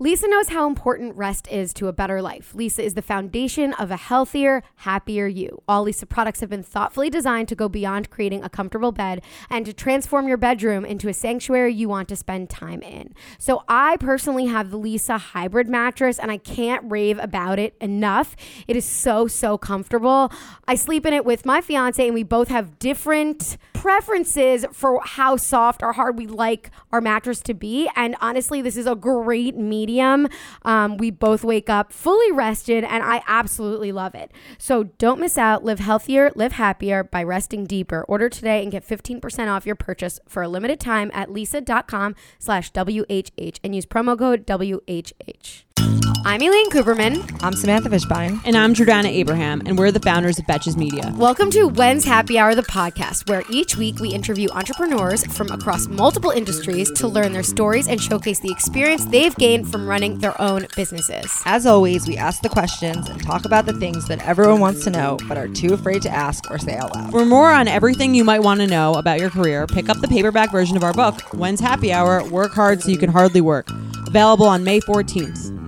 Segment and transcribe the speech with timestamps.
[0.00, 2.52] Leesa knows how important rest is to a better life.
[2.52, 5.62] Leesa is the foundation of a healthier, happier you.
[5.68, 9.64] All Leesa products have been thoughtfully designed to go beyond creating a comfortable bed and
[9.66, 13.14] to transform your bedroom into a sanctuary you want to spend time in.
[13.38, 18.34] So, I personally have the Leesa hybrid mattress and I can't rave about it enough.
[18.66, 20.32] It is so, so comfortable.
[20.66, 25.36] I sleep in it with my fiance, and we both have different preferences for how
[25.36, 27.86] soft or hard we like our mattress to be.
[27.94, 30.26] And honestly, this is a great medium.
[30.62, 34.32] Um, we both wake up fully rested, and I absolutely love it.
[34.56, 35.64] So don't miss out.
[35.66, 38.04] Live healthier, live happier by resting deeper.
[38.08, 42.72] Order today and get 15% off your purchase for a limited time at leesa.com slash
[42.72, 46.03] WHH and use promo code WHH.
[46.26, 47.38] I'm Aleen Kuperman.
[47.42, 48.40] I'm Samantha Fishbein.
[48.46, 51.12] And I'm Jordana Abraham, and we're the founders of Betches Media.
[51.16, 55.86] Welcome to When's Happy Hour, the podcast, where each week we interview entrepreneurs from across
[55.86, 60.40] multiple industries to learn their stories and showcase the experience they've gained from running their
[60.40, 61.42] own businesses.
[61.44, 64.90] As always, we ask the questions and talk about the things that everyone wants to
[64.90, 67.10] know but are too afraid to ask or say out loud.
[67.10, 70.08] For more on everything you might want to know about your career, pick up the
[70.08, 73.68] paperback version of our book, When's Happy Hour Work Hard So You Can Hardly Work,
[74.06, 75.63] available on May 14th.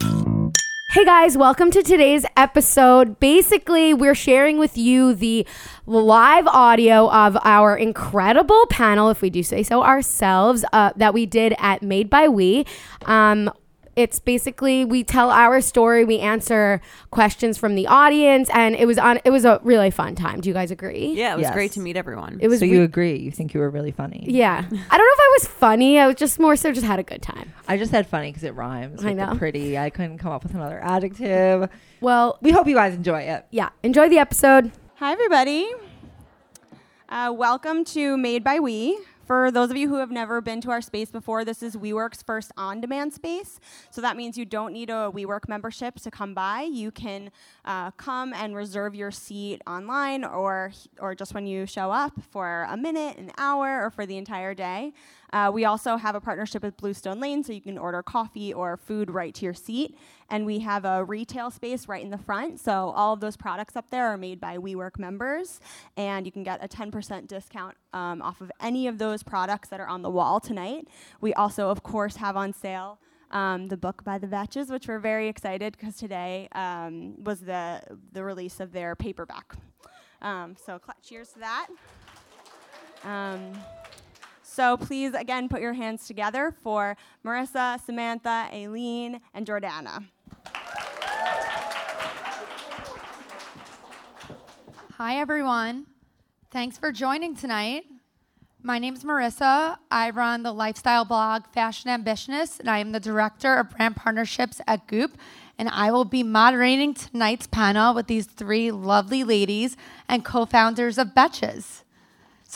[0.97, 3.21] Hey guys, welcome to today's episode.
[3.21, 5.47] Basically, we're sharing with you the
[5.85, 11.27] live audio of our incredible panel, if we do say so ourselves, uh, that we
[11.27, 12.65] did at Made by We.
[13.05, 13.53] Um,
[13.97, 18.99] it's basically we tell our story, we answer questions from the audience, and it was
[18.99, 19.19] on.
[19.25, 20.41] It was a really fun time.
[20.43, 21.15] Do you guys agree?
[21.17, 21.55] Yeah, it was Yes.
[21.55, 22.39] great to meet everyone.
[22.41, 22.61] It was.
[22.61, 23.17] so re- you agree?
[23.17, 24.27] You think you were really funny?
[24.29, 24.59] yeah.
[24.67, 25.99] I don't know if I was funny.
[25.99, 27.53] I was just more so just had a good time.
[27.67, 29.03] I just said funny because it rhymes.
[29.03, 29.35] I with the know.
[29.39, 29.79] pretty.
[29.79, 31.71] I couldn't come up with another adjective.
[32.03, 33.47] Well, We hope you guys enjoy it.
[33.51, 33.71] yeah.
[33.83, 34.73] Enjoy the episode.
[34.97, 35.69] Hi, everybody.
[37.09, 38.99] Uh, welcome to Made by We.
[39.27, 42.23] For those of you who have never been to our space before, this is WeWork's
[42.23, 43.59] first on demand space.
[43.91, 46.63] So that means you don't need a WeWork membership to come by.
[46.63, 47.33] You can
[47.65, 52.69] uh, come and reserve your seat online or, or just when you show up for
[52.71, 54.93] a minute, an hour, or for the entire day.
[55.33, 58.77] Uh, we also have a partnership with Bluestone Lane, so you can order coffee or
[58.77, 59.97] food right to your seat.
[60.29, 63.77] And we have a retail space right in the front, so all of those products
[63.77, 65.61] up there are made by WeWork members,
[65.97, 69.79] and you can get a 10% discount um, off of any of those products that
[69.79, 70.89] are on the wall tonight.
[71.21, 72.99] We also, of course, have on sale
[73.31, 77.83] um, the book by the Betches, which we're very excited because today um, was the
[78.13, 79.55] the release of their paperback.
[80.23, 81.67] Um, so cl- cheers to that.
[84.57, 90.07] So please, again, put your hands together for Marisa, Samantha, Aleen, and Jordana.
[94.95, 95.85] Hi, everyone.
[96.51, 97.85] Thanks for joining tonight.
[98.63, 99.77] My name is Marisa.
[99.91, 104.63] I run the lifestyle blog Fashion Ambitionist, and I am the director of brand partnerships
[104.67, 105.19] at Goop.
[105.59, 109.77] And I will be moderating tonight's panel with these three lovely ladies
[110.09, 111.83] and co founders of Betches.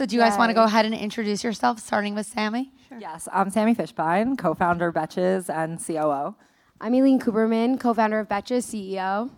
[0.01, 2.73] So, do you guys want to go ahead and introduce yourselves, starting with Sami?
[2.89, 2.97] Sure.
[2.99, 6.35] Yes, I'm Sami Fishbein, co-founder of Betches and COO.
[6.81, 9.29] I'm Aleen Kuperman, co-founder of Betches, CEO.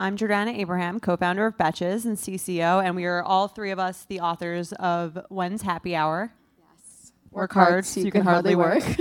[0.00, 3.78] I'm Jordana Abraham, co founder of Betches and CCO, and we are all three of
[3.78, 6.32] us the authors of When's Happy Hour.
[6.56, 7.12] Yes.
[7.30, 8.82] Work, hard so you can, hardly work.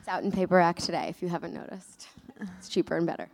[0.00, 2.08] It's out in paperback today, if you haven't noticed.
[2.58, 3.30] It's cheaper and better.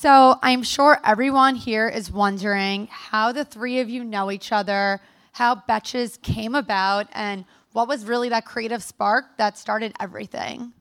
[0.00, 5.00] So I'm sure everyone here is wondering how the three of you know each other,
[5.32, 10.72] how Betches came about, and what was really that creative spark that started everything.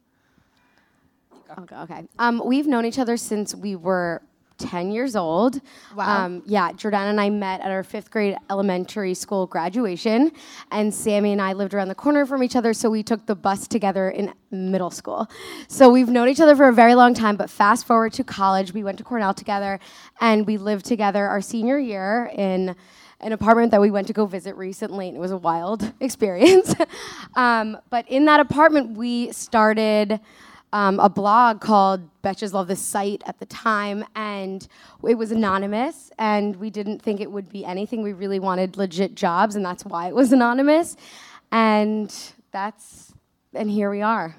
[1.58, 1.76] Okay.
[1.76, 2.08] okay.
[2.20, 4.22] Um, we've known each other since we were
[4.58, 5.62] 10 years old.
[5.96, 6.26] Wow.
[6.26, 10.32] Um, yeah, Jordana and I met at our fifth grade elementary school graduation,
[10.72, 13.36] and Sami and I lived around the corner from each other, so we took the
[13.36, 15.30] bus together in middle school.
[15.68, 18.74] So we've known each other for a very long time, but fast forward to college,
[18.74, 19.80] we went to Cornell together,
[20.20, 22.76] and we lived together our senior year in
[23.20, 26.74] an apartment that we went to go visit recently, and it was a wild experience.
[27.36, 30.20] um, but in that apartment, we started
[30.74, 34.68] um, a blog called Betches Love This Site at the time, and
[35.08, 38.04] it was anonymous, and we didn't think it would be anything.
[38.04, 40.98] We really wanted legit jobs, and that's why it was anonymous.
[41.52, 42.14] And
[42.52, 43.14] that's,
[43.54, 44.36] and here we are.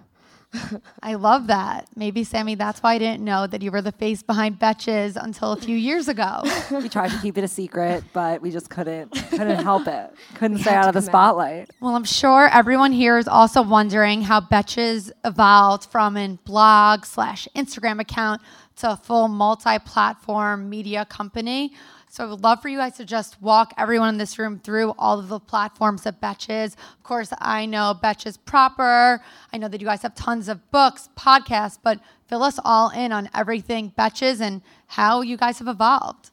[1.03, 1.89] I love that.
[1.95, 5.53] Maybe, Sami, that's why I didn't know that you were the face behind Betches until
[5.53, 6.43] a few years ago.
[6.71, 10.15] We tried to keep it a secret, but we just couldn't couldn't help it.
[10.35, 11.71] Couldn't stay out of the spotlight.
[11.81, 17.49] Well, I'm sure everyone here is also wondering how Betches evolved from a blog slash
[17.57, 18.43] Instagram account
[18.77, 21.73] to a full multi-platform media company.
[22.11, 24.95] So I would love for you guys to just walk everyone in this room through
[24.99, 26.75] all of the platforms of Betches.
[26.75, 29.23] Of course, I know Betches proper.
[29.53, 33.13] I know that you guys have tons of books, podcasts, but fill us all in
[33.13, 36.31] on everything Betches and how you guys have evolved.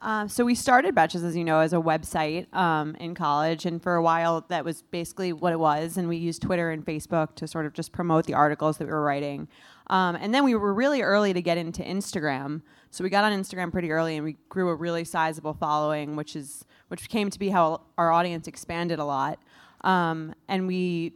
[0.00, 3.82] Um, so we started Betches, as you know, as a website um, in college, and
[3.82, 5.96] for a while that was basically what it was.
[5.96, 8.90] And we used Twitter and Facebook to sort of just promote the articles that we
[8.90, 9.48] were writing.
[9.88, 13.32] Um, and then we were really early to get into Instagram, so we got on
[13.32, 17.38] Instagram pretty early, and we grew a really sizable following, which is which came to
[17.38, 19.38] be how our audience expanded a lot.
[19.82, 21.12] Um, and we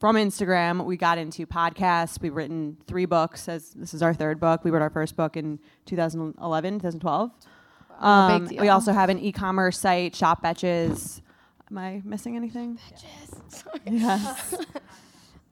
[0.00, 2.20] from Instagram, we got into podcasts.
[2.20, 3.48] We've written three books.
[3.48, 4.64] As this is our third book.
[4.64, 7.30] We wrote our first book in 2011, 2012.
[7.98, 11.22] Um, we also have an e-commerce site, Shop Betches.
[11.70, 12.78] Am I missing anything?
[13.86, 14.54] Yes.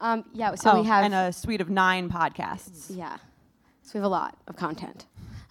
[0.00, 2.94] Um, yeah, so oh, we have and a suite of nine podcasts.
[2.94, 3.16] yeah,
[3.82, 5.06] so we have a lot of content.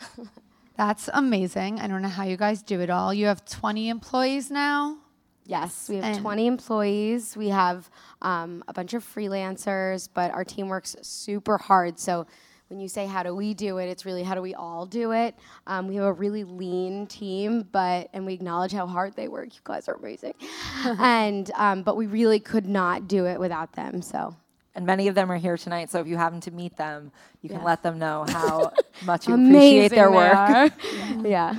[0.78, 1.80] That's amazing.
[1.80, 3.14] I don't know how you guys do it all.
[3.14, 4.98] You have 20 employees now.
[5.46, 7.38] Yes, we have And- 20 employees.
[7.38, 7.90] We have
[8.22, 12.00] um, a bunch of freelancers, but our team works super hard.
[12.00, 12.26] So
[12.70, 15.12] when you say how do we do it, it's really how do we all do
[15.12, 15.36] it.
[15.68, 19.54] Um, we have a really lean team, but and we acknowledge how hard they work.
[19.54, 20.34] You guys are amazing,
[20.86, 24.02] and um, but we really could not do it without them.
[24.02, 24.36] So
[24.76, 27.12] And many of them are here tonight, so if you happen to meet them,
[27.42, 28.72] you can let them know how
[29.06, 30.34] much you appreciate their work.
[30.34, 30.72] they are.
[31.28, 31.56] yeah.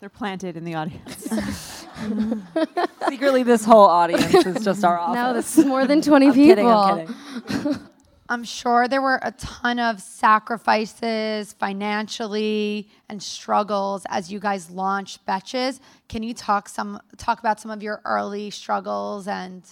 [0.00, 1.30] They're planted in the audience.
[3.08, 5.14] Secretly, this whole audience is just our office.
[5.14, 6.48] No, this is more than 20 I'm people.
[6.54, 7.06] kidding, I'm
[7.46, 7.80] kidding.
[8.28, 15.24] I'm sure there were a ton of sacrifices financially and struggles as you guys launched
[15.26, 15.78] Betches.
[16.08, 19.62] Can you talk some talk about some of your early struggles and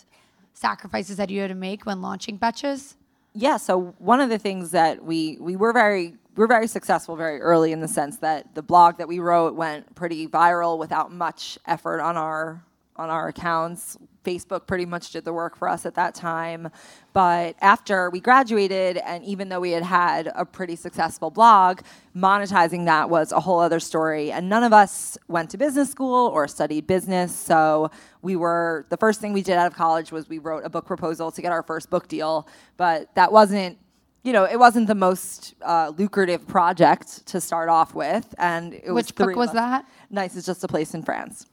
[0.55, 2.95] sacrifices that you had to make when launching Betches?
[3.35, 7.17] Yeah, so one of the things that we we were very we were very successful
[7.17, 11.13] very early in the sense that the blog that we wrote went pretty viral without
[11.13, 12.65] much effort on our
[13.03, 13.99] on our accounts.
[14.25, 16.69] Facebook pretty much did the work for us at that time.
[17.13, 21.81] But after we graduated, and even though we had had a pretty successful blog,
[22.17, 24.31] monetizing that was a whole other story.
[24.31, 27.35] And none of us went to business school or studied business.
[27.35, 27.91] So
[28.23, 30.87] we were, the first thing we did out of college was we wrote a book
[30.87, 32.47] proposal to get our first book deal.
[32.77, 33.79] But that wasn't
[34.25, 38.93] you know, it wasn't the most uh, lucrative project to start off with, and it
[38.93, 39.55] was Which book was us.
[39.55, 39.89] that?
[40.11, 41.47] Nice is just a place in France.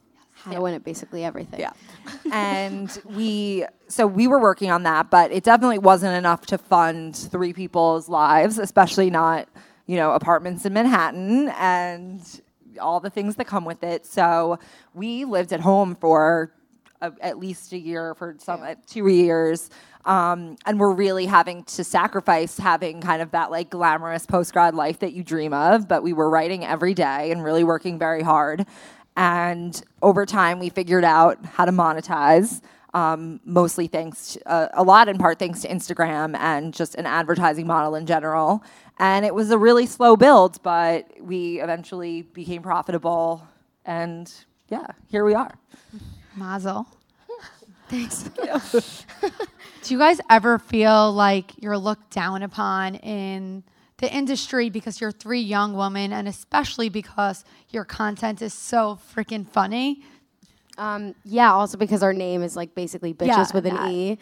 [0.50, 1.60] To win at basically everything.
[1.60, 1.72] Yeah.
[2.32, 7.16] and we, so we were working on that, but it definitely wasn't enough to fund
[7.16, 9.48] three people's lives, especially not,
[9.86, 12.40] you know, apartments in Manhattan and
[12.80, 14.06] all the things that come with it.
[14.06, 14.58] So
[14.94, 16.52] we lived at home for
[17.00, 19.70] a, at least a year, for some, uh, two years.
[20.04, 24.74] Um, and we're really having to sacrifice having kind of that like glamorous post grad
[24.74, 25.88] life that you dream of.
[25.88, 28.66] But we were writing every day and really working very hard.
[29.20, 32.62] And over time, we figured out how to monetize,
[32.94, 37.04] um, mostly thanks, to, uh, a lot in part thanks to Instagram and just an
[37.04, 38.64] advertising model in general.
[38.98, 43.46] And it was a really slow build, but we eventually became profitable.
[43.84, 44.32] And
[44.70, 45.52] yeah, here we are.
[46.34, 46.86] Mazel.
[47.90, 48.22] Thanks.
[49.82, 53.64] Do you guys ever feel like you're looked down upon in
[54.00, 59.48] the industry because you're three young women and especially because your content is so freaking
[59.48, 60.02] funny?
[60.78, 63.90] Um, yeah, also because our name is like basically bitches Yeah, with an that.
[63.90, 64.18] E.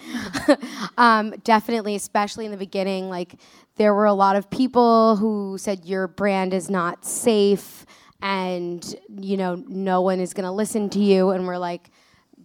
[0.99, 3.35] um, definitely, especially in the beginning, like
[3.77, 7.87] there were a lot of people who said your brand is not safe
[8.21, 11.91] and you know no one is going to listen to you and we're like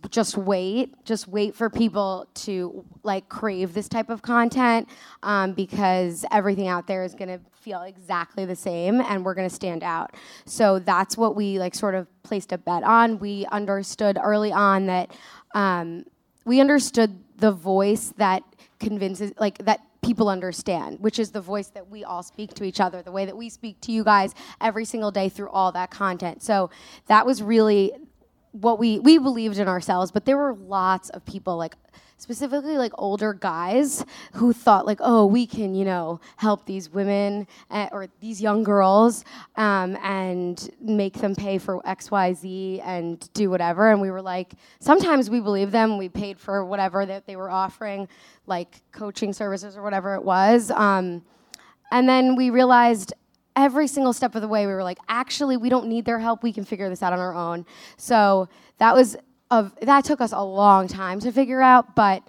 [0.09, 4.87] just wait just wait for people to like crave this type of content
[5.23, 9.83] um, because everything out there is to feel exactly the same and we're to stand
[9.83, 10.13] out.
[10.45, 13.19] So that's what we like sort of placed a bet on.
[13.19, 15.15] We understood early on that
[15.55, 16.05] um,
[16.45, 18.43] we understood the voice that
[18.79, 22.81] convinces like that people understand which is the voice that we all speak to each
[22.81, 25.89] other the way that we speak to you guys every single day through all that
[25.89, 26.43] content.
[26.43, 26.69] So
[27.07, 27.93] that was really
[28.53, 31.75] what we we believed in ourselves but there were lots of people like
[32.17, 37.45] specifically like older guys who thought like oh we can you know help these women
[37.71, 39.25] uh, or these young girls
[39.57, 43.91] um, and make them pay for xyz and do whatever.
[43.91, 47.49] And we were like sometimes we believed them we paid for whatever that they were
[47.49, 48.07] offering
[48.47, 51.23] like coaching services or whatever it was um,
[51.91, 53.13] and then we realized
[53.55, 56.43] every single step of the way, we were like, actually, we don't need their help.
[56.43, 57.65] We can figure this out on our own.
[57.97, 59.15] So that was
[59.51, 62.23] of that took us a long time to figure out, but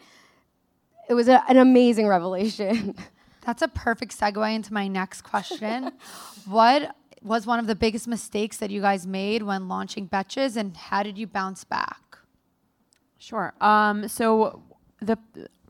[1.08, 2.94] it was a, an amazing revelation.
[3.42, 5.92] That's a perfect segue into my next question.
[6.46, 10.76] what was one of the biggest mistakes that you guys made when launching Betches, and
[10.76, 12.18] how did you bounce back?
[13.18, 13.54] Sure.
[13.60, 14.62] Um, so
[15.00, 15.18] the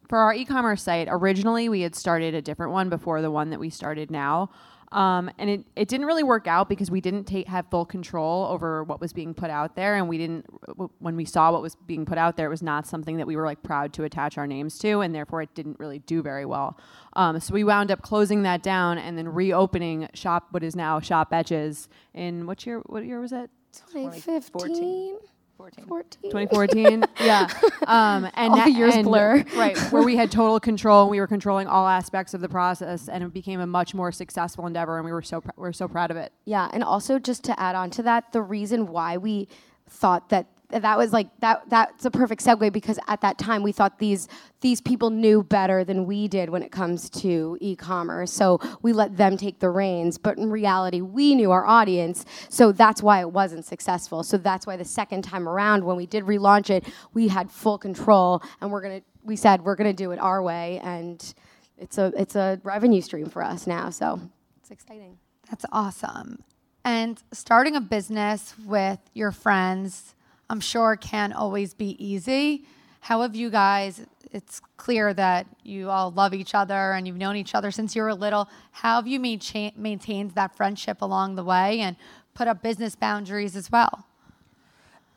[0.09, 3.61] for our e-commerce site, originally we had started a different one before the one that
[3.61, 4.51] we started now.
[4.95, 8.47] Um, and it, it didn't really work out because we didn't take have full control
[8.47, 11.63] over what was being put out there, and we didn't w- when we saw what
[11.63, 14.05] was being put out there, it was not something that we were like proud to
[14.05, 16.79] attach our names to, and therefore it didn't really do very well.
[17.15, 21.01] Um, so we wound up closing that down and then reopening shop what is now
[21.01, 22.81] Shop Betches in what year?
[22.87, 23.51] What year was it?
[23.91, 25.17] 2015.
[25.57, 25.87] 14.
[25.87, 26.31] 14.
[26.31, 27.05] 2014.
[27.21, 27.49] yeah.
[27.87, 29.45] Um, and All the that- years and- blur.
[29.57, 29.79] right.
[29.93, 33.23] Where we had total control and we were controlling all aspects of the process, and
[33.23, 35.87] it became a much more successful endeavor, and we were so pr- we are so
[35.89, 36.33] proud of it.
[36.45, 39.49] Yeah, and also just to add on to that, the reason why we
[39.89, 40.47] thought that
[40.83, 44.29] that was like that that's a perfect segue because at that time we thought these
[44.61, 48.33] these people knew better than we did when it comes to e-commerce.
[48.33, 52.25] So we let them take the reins, but in reality we knew our audience.
[52.49, 54.23] So that's why it wasn't successful.
[54.23, 57.79] So that's why the second time around when we did relaunch it, we had full
[57.79, 61.35] control and we're going to we said we're going to do it our way and
[61.79, 63.91] it's a it's a revenue stream for us now.
[63.91, 64.21] So
[64.61, 65.19] it's exciting.
[65.51, 66.43] That's awesome.
[66.85, 70.15] And starting a business with your friends,
[70.55, 72.65] I'm sure can always be easy.
[73.01, 74.07] How have you guys?
[74.31, 78.03] It's clear that you all love each other and you've known each other since you
[78.03, 78.49] were little.
[78.71, 81.97] How have you cha- maintained that friendship along the way and
[82.35, 84.07] put up business boundaries as well?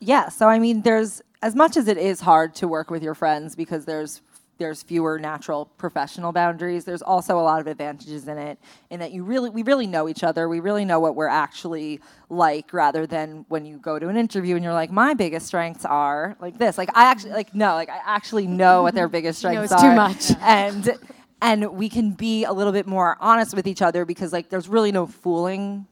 [0.00, 3.14] Yeah, so I mean, there's as much as it is hard to work with your
[3.14, 4.22] friends because there's
[4.58, 6.84] there's fewer natural professional boundaries.
[6.84, 8.58] There's also a lot of advantages in it,
[8.90, 10.48] in that you really we really know each other.
[10.48, 14.56] We really know what we're actually like, rather than when you go to an interview
[14.56, 16.76] and you're like, my biggest strengths are like this.
[16.76, 19.80] Like I actually like no, like I actually know what their biggest strengths are.
[19.80, 20.30] too much.
[20.40, 20.98] and
[21.40, 24.68] and we can be a little bit more honest with each other because like there's
[24.68, 25.86] really no fooling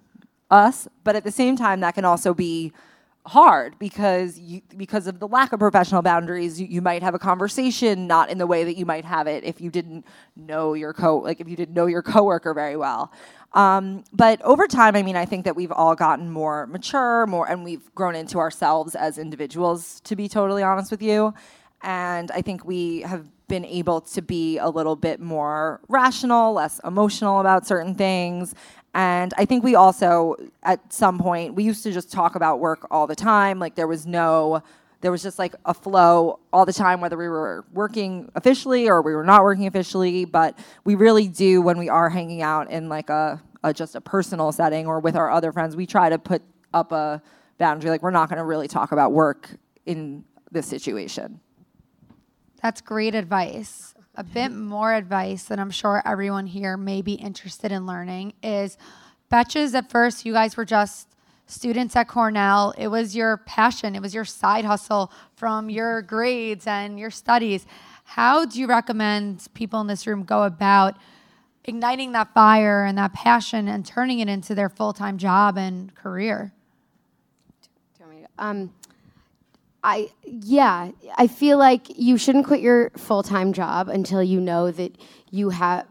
[0.50, 0.88] us.
[1.04, 2.73] But at the same time, that can also be
[3.26, 7.18] hard because you because of the lack of professional boundaries you, you might have a
[7.18, 10.06] conversation not in the way that you might have it if you didn't
[10.37, 13.12] know your co like if you didn't know your coworker very well.
[13.52, 17.49] Um, but over time i mean i think that we've all gotten more mature more
[17.49, 21.35] and we've grown into ourselves as individuals to be totally honest with you.
[21.83, 26.80] And i think we have been able to be a little bit more rational less
[26.85, 28.54] emotional about certain things
[28.97, 32.87] and I think we also, at some point, we used to just talk about work
[32.91, 33.59] all the time.
[33.59, 34.62] Like there was no,
[35.03, 39.03] there was just like a flow all the time, whether we were working officially or
[39.03, 40.25] we were not working officially.
[40.25, 44.00] But we really do when we are hanging out in like a, a just a
[44.00, 46.41] personal setting or with our other friends, we try to put
[46.73, 47.21] up a
[47.59, 47.91] boundary.
[47.91, 49.50] Like we're not going to really talk about work
[49.85, 51.38] in this situation.
[52.62, 53.95] That's great advice.
[54.18, 58.78] A bit more advice that I'm sure everyone here may be interested in learning is
[59.30, 61.08] Betches, at first, you guys were just
[61.46, 62.73] students at Cornell.
[62.78, 67.66] It was your passion, it was your side hustle from your grades and your studies.
[68.04, 70.96] How do you recommend people in this room go about
[71.64, 75.94] igniting that fire and that passion and turning it into their full time job and
[75.94, 76.52] career?
[77.99, 78.25] Tell me.
[78.38, 78.73] Um,
[79.87, 84.73] I yeah, I feel like you shouldn't quit your full time job until you know
[84.73, 84.99] that
[85.31, 85.87] you have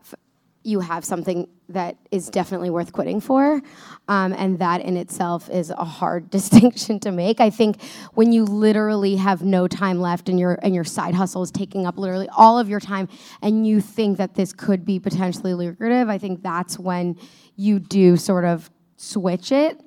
[0.64, 3.62] you have something that is definitely worth quitting for,
[4.10, 7.40] um, and that in itself is a hard distinction to make.
[7.40, 7.82] I think
[8.16, 11.86] when you literally have no time left and your and your side hustle is taking
[11.86, 13.08] up literally all of your time,
[13.42, 17.18] and you think that this could be potentially lucrative, I think that's when
[17.56, 19.80] you do sort of switch it.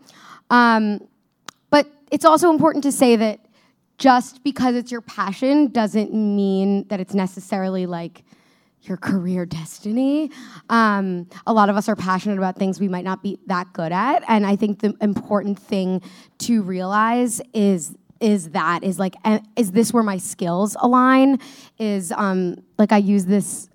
[0.48, 1.06] Um,
[1.68, 3.40] but it's also important to say that
[3.98, 8.24] just because it's your passion doesn't mean that it's necessarily like
[8.82, 10.30] your career destiny.
[10.70, 13.92] Um, a lot of us are passionate about things we might not be that good
[13.92, 16.00] at, and I think the important thing
[16.38, 19.14] to realize is is that is like
[19.56, 21.38] is this where my skills align?
[21.78, 23.68] Is um, like I use this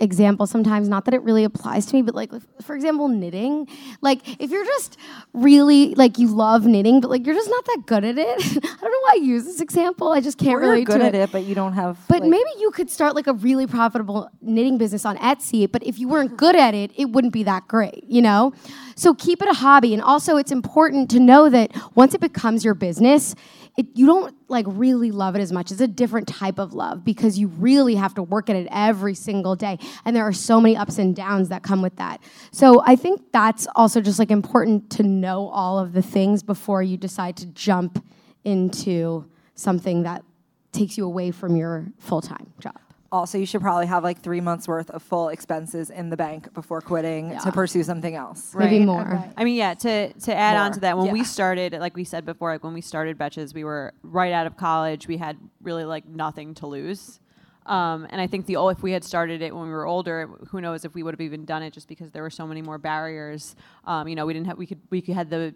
[0.00, 2.30] example sometimes not that it really applies to me but like
[2.62, 3.66] for example knitting
[4.00, 4.96] like if you're just
[5.32, 8.58] really like you love knitting but like you're just not that good at it i
[8.60, 11.44] don't know why i use this example i just can't really good at it, but
[11.44, 11.98] you don't have.
[12.08, 15.82] but like- maybe you could start like a really profitable knitting business on Etsy, but
[15.82, 18.52] if you weren't good at it, it wouldn't be that great, you know?
[18.94, 19.92] So keep it a hobby.
[19.92, 23.34] And also it's important to know that once it becomes your business,
[23.76, 25.70] it, you don't like really love it as much.
[25.70, 29.14] It's a different type of love because you really have to work at it every
[29.14, 29.78] single day.
[30.04, 32.22] And there are so many ups and downs that come with that.
[32.52, 36.82] So I think that's also just like important to know all of the things before
[36.82, 38.02] you decide to jump
[38.44, 40.24] into something that
[40.72, 42.85] takes you away from your full time job.
[43.16, 46.52] Also, you should probably have like three months worth of full expenses in the bank
[46.54, 48.54] before quitting to pursue something else.
[48.54, 48.86] Maybe Right.
[48.86, 49.24] more.
[49.36, 49.74] I mean, yeah.
[49.74, 52.74] To to add on to that, when we started, like we said before, like when
[52.74, 55.08] we started Betches, we were right out of college.
[55.08, 57.20] We had really like nothing to lose.
[57.66, 60.60] Um, and I think the if we had started it when we were older, who
[60.60, 62.78] knows if we would have even done it, just because there were so many more
[62.78, 63.56] barriers.
[63.84, 65.54] Um, you know, we didn't have we could we had the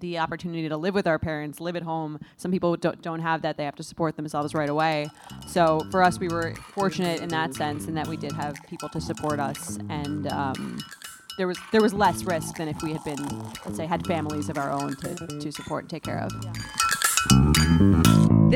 [0.00, 2.20] the opportunity to live with our parents, live at home.
[2.36, 5.08] Some people don't, don't have that; they have to support themselves right away.
[5.46, 8.88] So for us, we were fortunate in that sense, in that we did have people
[8.90, 10.78] to support us, and um,
[11.38, 13.26] there was there was less risk than if we had been,
[13.64, 16.32] let's say, had families of our own to, to support and take care of.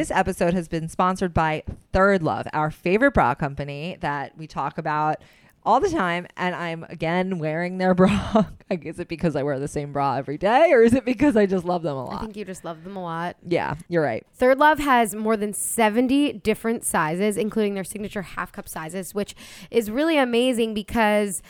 [0.00, 4.78] This episode has been sponsored by Third Love, our favorite bra company that we talk
[4.78, 5.20] about
[5.62, 6.26] all the time.
[6.38, 8.46] And I'm again wearing their bra.
[8.70, 11.44] Is it because I wear the same bra every day, or is it because I
[11.44, 12.16] just love them a lot?
[12.16, 13.36] I think you just love them a lot.
[13.46, 14.26] yeah, you're right.
[14.32, 19.34] Third Love has more than 70 different sizes, including their signature half cup sizes, which
[19.70, 21.42] is really amazing because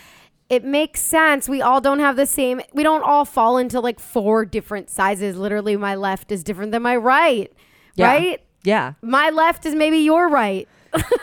[0.48, 1.48] it makes sense.
[1.48, 5.36] We all don't have the same, we don't all fall into like four different sizes.
[5.36, 7.52] Literally, my left is different than my right,
[8.00, 8.06] Yeah.
[8.08, 8.42] right?
[8.62, 10.68] Yeah, My left is maybe your right.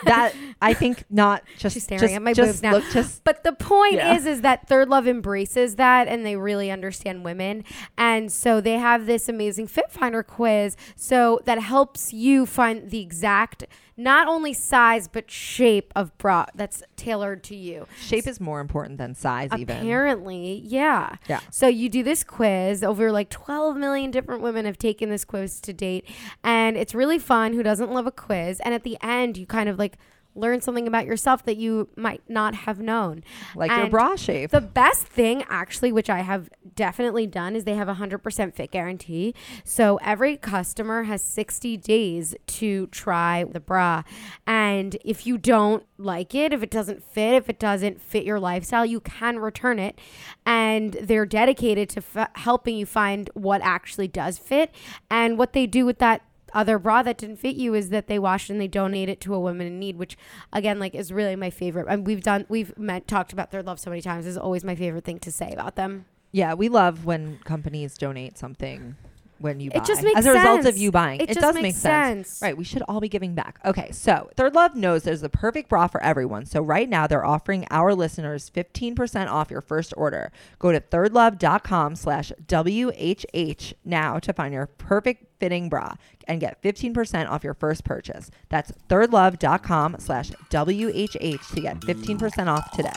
[0.06, 2.72] that I think not just She's staring just, at my just boobs now.
[2.74, 4.16] Look, just But the point Yeah.
[4.16, 7.64] is, is that Third Love embraces that, and they really understand women,
[7.98, 13.00] and so they have this amazing Fit Finder quiz, so that helps you find the
[13.02, 13.64] exact,
[13.96, 17.88] not only size but shape of bra that's tailored to you.
[18.00, 19.50] shape is more important than size.
[19.58, 21.16] Even Apparently, yeah.
[21.28, 21.40] Yeah.
[21.52, 22.84] So you do this quiz.
[22.84, 26.06] Over like 12 million different women have taken this quiz to date.
[26.44, 27.54] And it's really fun.
[27.54, 28.60] Who doesn't love a quiz?
[28.62, 29.98] And at the end, you kind of like
[30.38, 33.24] learn something about yourself that you might not have known.
[33.56, 34.52] like your bra shape.
[34.52, 38.72] The best thing, actually, which I have definitely done, is they have a 100% fit
[38.72, 39.34] guarantee.
[39.64, 44.04] So every customer has 60 days to try the bra.
[44.46, 48.40] And if you don't like it, if it doesn't fit, if it doesn't fit your
[48.40, 50.00] lifestyle, you can return it.
[50.46, 54.74] And they're dedicated to f- helping you find what actually does fit.
[55.10, 56.22] And what they do with that
[56.54, 59.34] other bra that didn't fit you is that they wash and they donate it to
[59.34, 60.18] a woman in need, which
[60.54, 61.88] again, like, is really my favorite.
[61.90, 64.26] And we've done, we've met, talked about Third Love so many times.
[64.26, 66.06] Is always my favorite thing to say about them.
[66.32, 68.96] yeah, we love when companies donate something
[69.40, 69.78] when you buy.
[69.78, 70.80] It just makes as a result of sense.
[70.80, 71.22] you buying.
[71.22, 72.28] It It, does make sense.
[72.30, 72.42] sense.
[72.42, 73.60] Right, we should all be giving back.
[73.64, 76.48] Okay, so Third Love knows there's the perfect bra for everyone.
[76.48, 80.32] So right now they're offering our listeners 15% off your first order.
[80.58, 85.94] Go to thirdlove.com slash WHH now to find your perfect fitting bra
[86.28, 88.30] and get 15% off your first purchase.
[88.50, 92.92] That's thirdlove.com slash WHH to get 15% off today.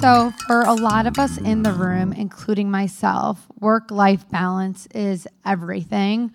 [0.00, 5.28] So, for a lot of us in the room, including myself, work life balance is
[5.44, 6.32] everything.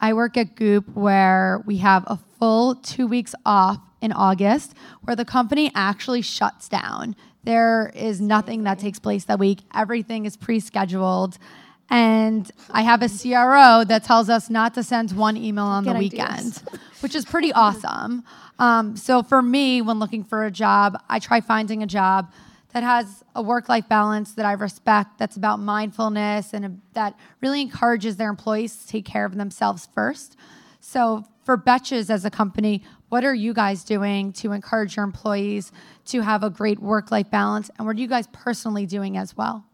[0.00, 5.16] I work at Goop where we have a full two weeks off in August where
[5.16, 7.16] the company actually shuts down.
[7.44, 11.38] There is nothing that takes place that week, everything is pre scheduled.
[11.88, 15.92] And I have a CRO that tells us not to send one email on the
[15.92, 16.62] Good weekend,
[17.00, 18.24] which is pretty awesome.
[18.58, 22.32] Um, so for me, when looking for a job, I try finding a job
[22.72, 27.62] that has a work-life balance that I respect, that's about mindfulness, and a, that really
[27.62, 30.36] encourages their employees to take care of themselves first.
[30.80, 35.72] So for Betches as a company, what are you guys doing to encourage your employees
[36.06, 39.64] to have a great work-life balance, and what are you guys personally doing as well?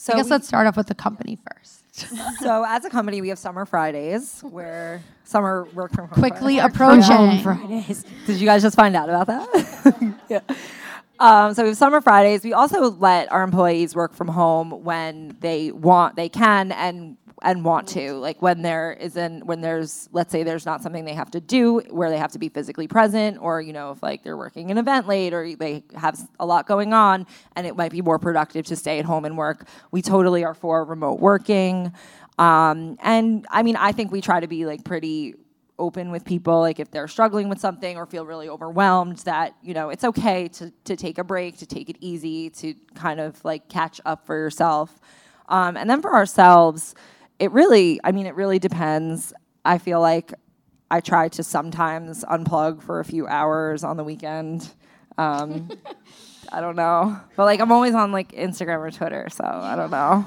[0.00, 1.76] So I guess we- let's start off with the company first.
[2.40, 6.18] so as a company, we have summer Fridays where summer work from home.
[6.18, 6.74] Quickly Fridays.
[6.74, 7.42] approaching.
[7.42, 8.04] Fridays.
[8.26, 10.14] Did you guys just find out about that?
[10.30, 10.40] yeah.
[11.18, 12.42] Um, so we have summer Fridays.
[12.42, 17.64] We also let our employees work from home when they want, they can, and and
[17.64, 18.14] want to.
[18.14, 21.80] Like when there isn't, when there's, let's say there's not something they have to do
[21.90, 24.78] where they have to be physically present, or you know, if like they're working an
[24.78, 27.26] event late, or they have a lot going on,
[27.56, 29.66] and it might be more productive to stay at home and work.
[29.90, 31.92] We totally are for remote working.
[32.38, 35.34] Um, and I mean, I think we try to be like pretty
[35.80, 39.72] open with people like if they're struggling with something or feel really overwhelmed that you
[39.72, 43.42] know it's okay to, to take a break to take it easy to kind of
[43.44, 45.00] like catch up for yourself
[45.48, 46.94] um, and then for ourselves
[47.40, 49.32] it really i mean it really depends.
[49.64, 50.32] I feel like
[50.90, 54.70] i try to sometimes unplug for a few hours on the weekend.
[55.18, 55.70] Um,
[56.52, 57.18] i don't know.
[57.36, 60.24] But like i'm always on like instagram or twitter so i don't know.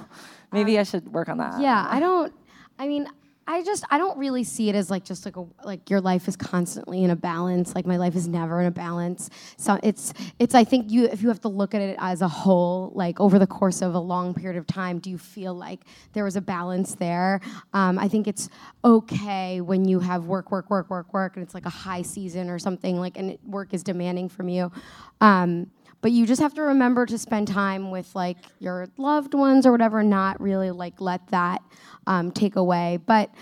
[0.51, 1.61] Maybe i should work on that.
[1.61, 2.33] Yeah, I don't.
[2.77, 3.07] I mean,
[3.45, 6.27] I just I don't really see it as like just like a like your life
[6.27, 7.75] is constantly in a balance.
[7.75, 9.29] Like my life is never in a balance.
[9.57, 12.27] So it's it's I think you if you have to look at it as a
[12.27, 15.81] whole, like over the course of a long period of time, do you feel like
[16.13, 17.41] there was a balance there?
[17.73, 18.49] Um, I think it's
[18.85, 22.49] okay when you have work, work, work, work, work, and it's like a high season
[22.49, 24.71] or something like, and work is demanding from you.
[25.19, 25.69] Um,
[26.03, 29.71] but you just have to remember to spend time with like your loved ones or
[29.71, 31.63] whatever not really like let that
[32.05, 32.99] um, take away.
[33.03, 33.33] But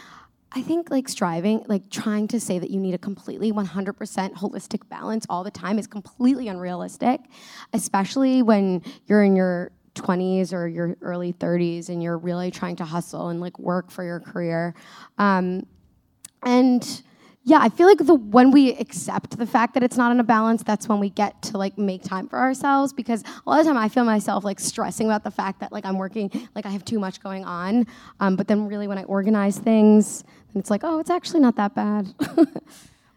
[0.54, 4.82] i think like striving like trying to say that you need a completely 100% holistic
[4.90, 7.22] balance all the time is completely unrealistic
[7.72, 12.86] especially when you're in your 20s or your early 30s and you're really trying to
[12.86, 14.74] hustle and like work for your career.
[15.18, 15.66] Um,
[16.44, 17.04] and
[17.44, 20.24] yeah, I feel like the when we accept the fact that it's not in a
[20.24, 22.94] balance, that's when we get to like make time for ourselves.
[22.94, 25.72] Because a lot of the time, I feel myself like stressing about the fact that
[25.72, 27.88] like I'm working, like I have too much going on.
[28.20, 30.24] Um, but then really, when I organize things,
[30.54, 32.14] then it's like, oh, it's actually not that bad.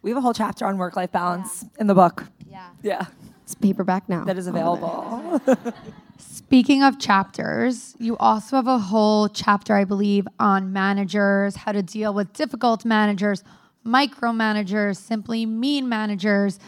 [0.03, 2.25] We have a whole chapter on work life balance in the book.
[2.51, 3.07] yeah, Yeah.
[3.43, 4.25] it's paperback now.
[4.25, 5.49] That is All of it.
[5.57, 5.73] available.
[6.19, 11.83] Speaking of chapters, you also have a whole chapter, I believe, on managers, how to
[11.83, 13.43] deal with difficult managers,
[13.85, 16.59] micromanagers, simply mean managers,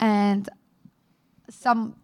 [0.00, 0.48] and
[1.48, 1.96] some.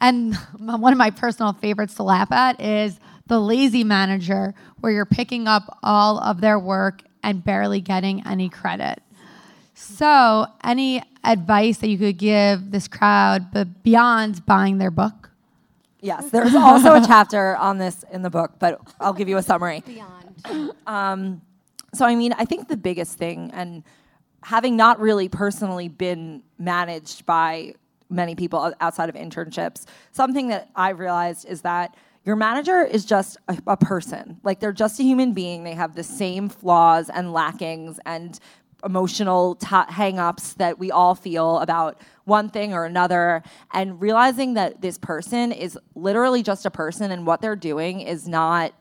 [0.00, 5.06] And one of my personal favorites to laugh at is the lazy manager, where you're
[5.06, 9.02] picking up all of their work and barely getting any credit.
[9.74, 15.26] So, any advice that you could give this crowd, but beyond buying their book?
[16.06, 19.42] yes, there's also a chapter on this in the book, but I'll give you a
[19.42, 19.82] summary.
[19.84, 20.72] Beyond.
[20.86, 21.42] Um,
[21.92, 23.82] so, I mean, I think the biggest thing, and
[24.46, 27.74] having not really personally been managed by
[28.08, 33.38] many people outside of internships, something that I've realized is that your manager is just
[33.48, 34.38] a, a person.
[34.44, 35.64] Like, they're just a human being.
[35.64, 38.38] They have the same flaws and lackings and
[38.84, 44.80] emotional t- hang-ups that we all feel about one thing or another and realizing that
[44.80, 48.72] this person is literally just a person and what they're doing is not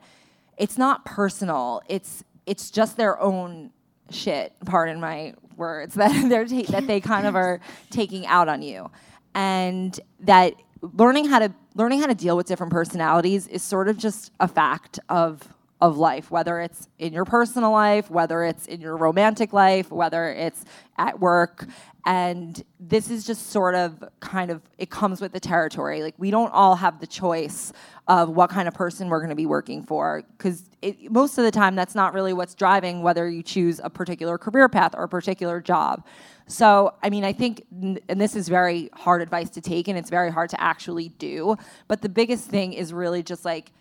[0.57, 1.81] it's not personal.
[1.89, 3.71] It's it's just their own
[4.09, 4.53] shit.
[4.65, 8.89] Pardon my words that they're ta- that they kind of are taking out on you,
[9.33, 13.97] and that learning how to learning how to deal with different personalities is sort of
[13.97, 15.41] just a fact of
[15.81, 20.29] of life, whether it's in your personal life, whether it's in your romantic life, whether
[20.29, 20.63] it's
[20.97, 21.65] at work.
[22.07, 26.03] And this is just sort of kind of, it comes with the territory.
[26.03, 27.73] Like, we don't all have the choice
[28.07, 30.21] of what kind of person we're going to be working for.
[30.37, 30.69] Because
[31.09, 34.69] most of the time, that's not really what's driving whether you choose a particular career
[34.69, 36.05] path or a particular job.
[36.45, 40.11] So, I mean, I think, and this is very hard advice to take, and it's
[40.11, 41.57] very hard to actually do.
[41.87, 43.71] But the biggest thing is really just like,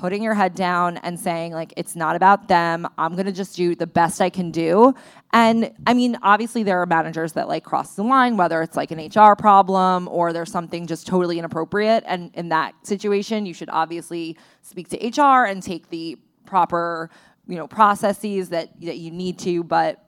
[0.00, 2.88] putting your head down and saying like it's not about them.
[2.96, 4.94] I'm going to just do the best i can do.
[5.34, 8.90] And i mean obviously there are managers that like cross the line whether it's like
[8.90, 12.02] an hr problem or there's something just totally inappropriate.
[12.06, 17.10] And in that situation you should obviously speak to hr and take the proper
[17.46, 19.62] you know processes that that you need to.
[19.62, 20.02] But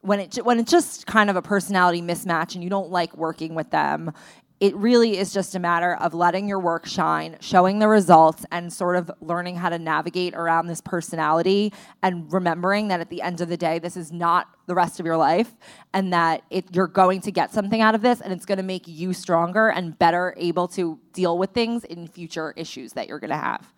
[0.00, 3.54] when it when it's just kind of a personality mismatch and you don't like working
[3.54, 4.12] with them
[4.58, 8.72] it really is just a matter of letting your work shine, showing the results, and
[8.72, 13.42] sort of learning how to navigate around this personality and remembering that at the end
[13.42, 15.52] of the day, this is not the rest of your life
[15.92, 18.64] and that it, you're going to get something out of this and it's going to
[18.64, 23.20] make you stronger and better able to deal with things in future issues that you're
[23.20, 23.72] going to have.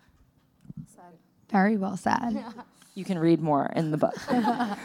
[1.51, 2.43] Very well said.
[2.95, 4.15] You can read more in the book.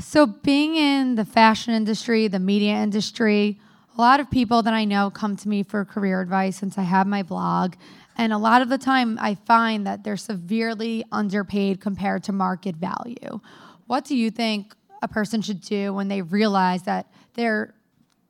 [0.00, 3.58] So, being in the fashion industry, the media industry,
[3.96, 6.82] a lot of people that I know come to me for career advice since I
[6.82, 7.74] have my blog.
[8.16, 12.76] And a lot of the time, I find that they're severely underpaid compared to market
[12.76, 13.40] value.
[13.86, 17.74] What do you think a person should do when they realize that they're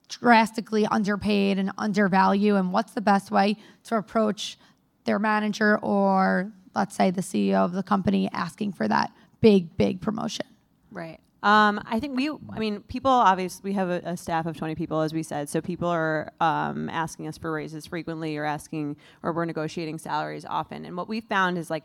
[0.09, 2.57] drastically underpaid and undervalued?
[2.57, 4.59] And what's the best way to approach
[5.04, 10.00] their manager or, let's say, the CEO of the company asking for that big, big
[10.00, 10.46] promotion?
[10.90, 11.20] Right.
[11.42, 14.74] Um, I think we, I mean, people obviously, we have a, a staff of 20
[14.74, 15.48] people, as we said.
[15.48, 20.44] So people are um, asking us for raises frequently or asking, or we're negotiating salaries
[20.44, 20.85] often.
[20.85, 21.85] And what we found is like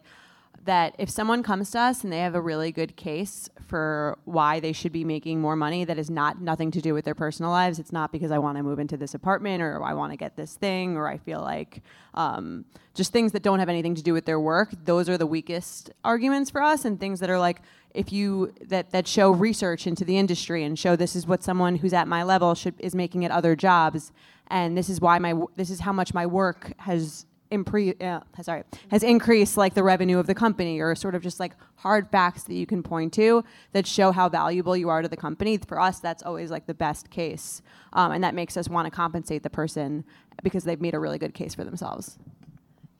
[0.65, 4.59] that if someone comes to us and they have a really good case for why
[4.59, 7.51] they should be making more money that is not nothing to do with their personal
[7.51, 10.17] lives, it's not because I want to move into this apartment or I want to
[10.17, 11.81] get this thing or I feel like
[12.13, 14.69] um, just things that don't have anything to do with their work.
[14.85, 17.61] Those are the weakest arguments for us, and things that are like
[17.93, 21.75] if you that that show research into the industry and show this is what someone
[21.75, 24.11] who's at my level should is making at other jobs,
[24.47, 28.63] and this is why my this is how much my work has impre- uh, sorry
[28.89, 32.43] has increased like the revenue of the company or sort of just like hard facts
[32.43, 35.57] that you can point to that show how valuable you are to the company.
[35.57, 37.61] For us that's always like the best case
[37.93, 40.03] um, and that makes us want to compensate the person
[40.41, 42.17] because they've made a really good case for themselves.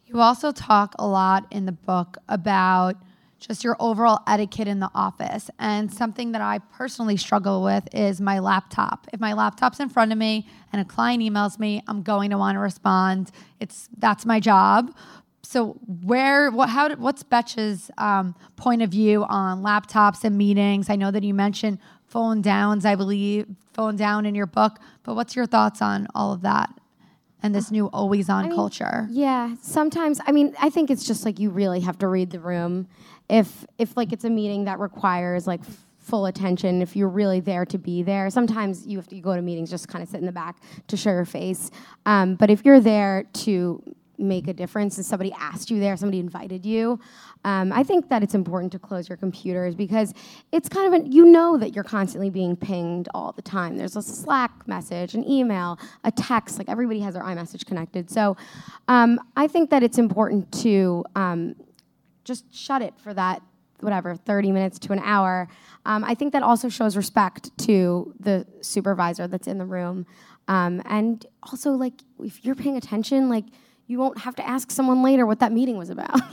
[0.06, 2.98] You also talk a lot in the book about
[3.46, 5.50] just your overall etiquette in the office.
[5.60, 9.08] And something that I personally struggle with is my laptop.
[9.12, 12.38] If my laptop's in front of me and a client emails me, I'm going to
[12.38, 13.32] want to respond.
[13.60, 14.96] It's that's my job.
[15.44, 20.90] So where what how what's Betch's um, point of view on laptops and meetings?
[20.90, 25.16] I know that you mentioned phone downs, I believe, phone down in your book, but
[25.16, 26.70] what's your thoughts on all of that
[27.44, 29.08] and this new always on I mean, culture?
[29.12, 32.40] Yeah, sometimes I mean I think it's just like you really have to read the
[32.40, 32.88] room.
[33.30, 37.42] If if like it's a meeting that requires like f- full attention, if you're really
[37.42, 40.10] there to be there, sometimes you have to you go to meetings just kind of
[40.10, 41.70] sit in the back to show your face.
[42.06, 43.84] Um, but if you're there to
[44.18, 47.00] make a difference and somebody asked you there, somebody invited you,
[47.46, 50.14] um, I think that it's important to close your computers because
[50.52, 53.78] it's kind of an, you know that you're constantly being pinged all the time.
[53.78, 56.58] There's a Slack message, an email, a text.
[56.58, 58.10] Like everybody has their iMessage connected.
[58.10, 58.38] So
[58.88, 61.56] um, I think that it's important to um,
[62.24, 63.42] just shut it for that
[63.80, 65.50] whatever 30 minutes to an hour
[65.86, 70.06] um, i think that also shows respect to the supervisor that's in the room
[70.48, 73.44] um, and also like if you're paying attention like
[73.88, 76.20] you won't have to ask someone later what that meeting was about.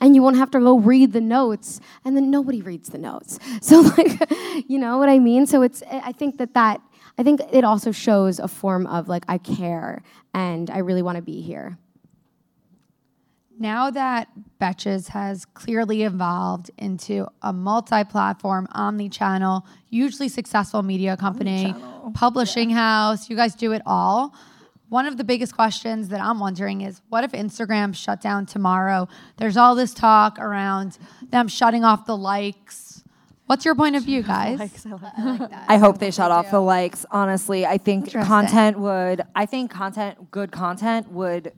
[0.00, 3.38] And you won't have to go read the notes and then nobody reads the notes.
[3.60, 4.30] So like
[4.68, 5.46] you know what i mean?
[5.46, 6.80] So it's i think that that
[7.18, 10.02] i think it also shows a form of like i care
[10.34, 11.78] and i really want to be here.
[13.58, 14.28] Now that
[14.60, 21.74] Betches has clearly evolved into a multi-platform, omni-channel, hugely successful media company,
[22.14, 24.32] publishing house, you guys do it all.
[24.88, 29.08] One of the biggest questions that I'm wondering is what if Instagram shut down tomorrow?
[29.36, 30.98] There's all this talk around
[31.30, 33.04] them shutting off the likes.
[33.46, 34.58] What's your point of view, guys?
[35.68, 37.04] I hope they shut off the likes.
[37.10, 39.22] Honestly, I think content would.
[39.34, 41.52] I think content, good content would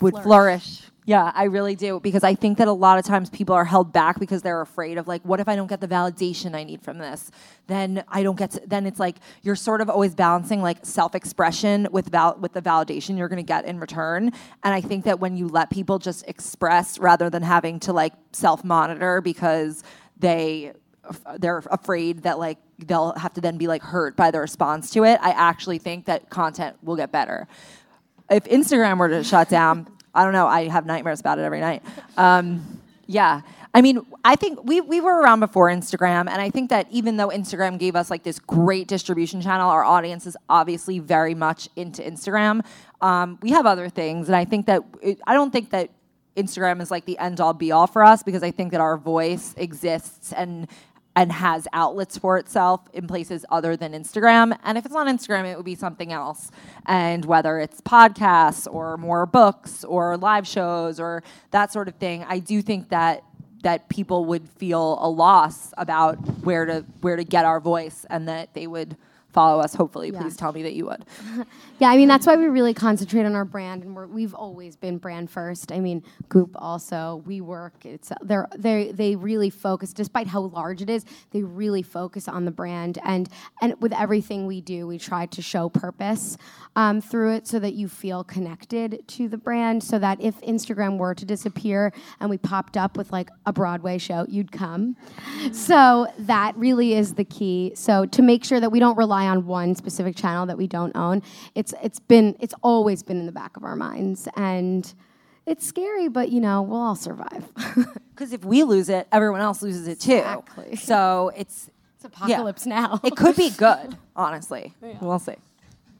[0.00, 0.82] would flourish.
[1.06, 3.92] Yeah, I really do because I think that a lot of times people are held
[3.92, 6.80] back because they're afraid of like, what if I don't get the validation I need
[6.80, 7.30] from this?
[7.66, 8.52] Then I don't get.
[8.52, 12.62] To, then it's like you're sort of always balancing like self-expression with val- with the
[12.62, 14.32] validation you're going to get in return.
[14.62, 18.14] And I think that when you let people just express rather than having to like
[18.32, 19.84] self-monitor because
[20.18, 20.72] they
[21.38, 25.04] they're afraid that like they'll have to then be like hurt by the response to
[25.04, 25.20] it.
[25.20, 27.46] I actually think that content will get better.
[28.30, 30.46] If Instagram were to shut down, I don't know.
[30.46, 31.82] I have nightmares about it every night.
[32.16, 33.42] Um, yeah.
[33.74, 37.16] I mean, I think we, we were around before Instagram, and I think that even
[37.16, 41.68] though Instagram gave us like this great distribution channel, our audience is obviously very much
[41.74, 42.64] into Instagram.
[43.00, 45.90] Um, we have other things, and I think that it, I don't think that
[46.36, 48.96] Instagram is like the end all be all for us because I think that our
[48.96, 50.68] voice exists and
[51.16, 54.58] and has outlets for itself in places other than Instagram.
[54.64, 56.50] And if it's not Instagram, it would be something else.
[56.86, 61.22] And whether it's podcasts or more books or live shows or
[61.52, 63.24] that sort of thing, I do think that
[63.62, 68.28] that people would feel a loss about where to where to get our voice and
[68.28, 68.94] that they would
[69.34, 70.22] follow us hopefully Yeah.
[70.22, 71.04] please tell me that you would
[71.80, 74.76] Yeah, I mean that's why we really concentrate on our brand, and we're, we've always
[74.76, 75.72] been brand first.
[75.72, 77.84] I mean, Goop also, WeWork.
[77.84, 82.44] It's they're they they really focus, despite how large it is, they really focus on
[82.44, 83.28] the brand, and
[83.60, 86.38] and with everything we do, we try to show purpose
[86.76, 89.82] um, through it, so that you feel connected to the brand.
[89.82, 93.98] So that if Instagram were to disappear and we popped up with like a Broadway
[93.98, 94.94] show, you'd come.
[95.52, 97.72] So that really is the key.
[97.74, 100.94] So to make sure that we don't rely on one specific channel that we don't
[100.96, 101.22] own,
[101.54, 104.92] it's it's been it's always been in the back of our minds, and
[105.46, 107.44] it's scary, but you know we'll all survive.
[108.14, 110.76] because if we lose it everyone else loses it too Exactly.
[110.76, 113.00] so it's it's apocalypse now.
[113.02, 115.34] it could be good honestly we'll see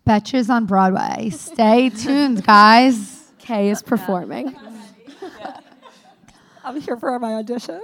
[0.07, 1.31] Betches on Broadway.
[1.31, 3.33] Stay tuned, guys.
[3.39, 4.55] Kay is performing.
[6.65, 7.81] i'm here for my audition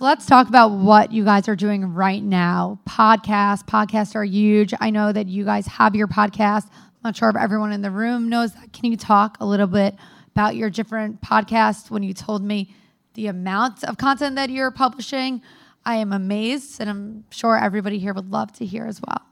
[0.00, 2.78] Let's talk about what you guys are doing right now.
[2.88, 4.72] Podcasts, podcasts are huge.
[4.80, 6.66] I know that you guys have your podcast.
[6.70, 8.72] I'm not sure if everyone in the room knows that.
[8.72, 9.96] Can you talk a little bit
[10.36, 11.90] about your different podcasts?
[11.90, 12.72] When you told me
[13.14, 15.42] the amount of content that you're publishing,
[15.84, 19.22] I am amazed, and I'm sure everybody here would love to hear as well.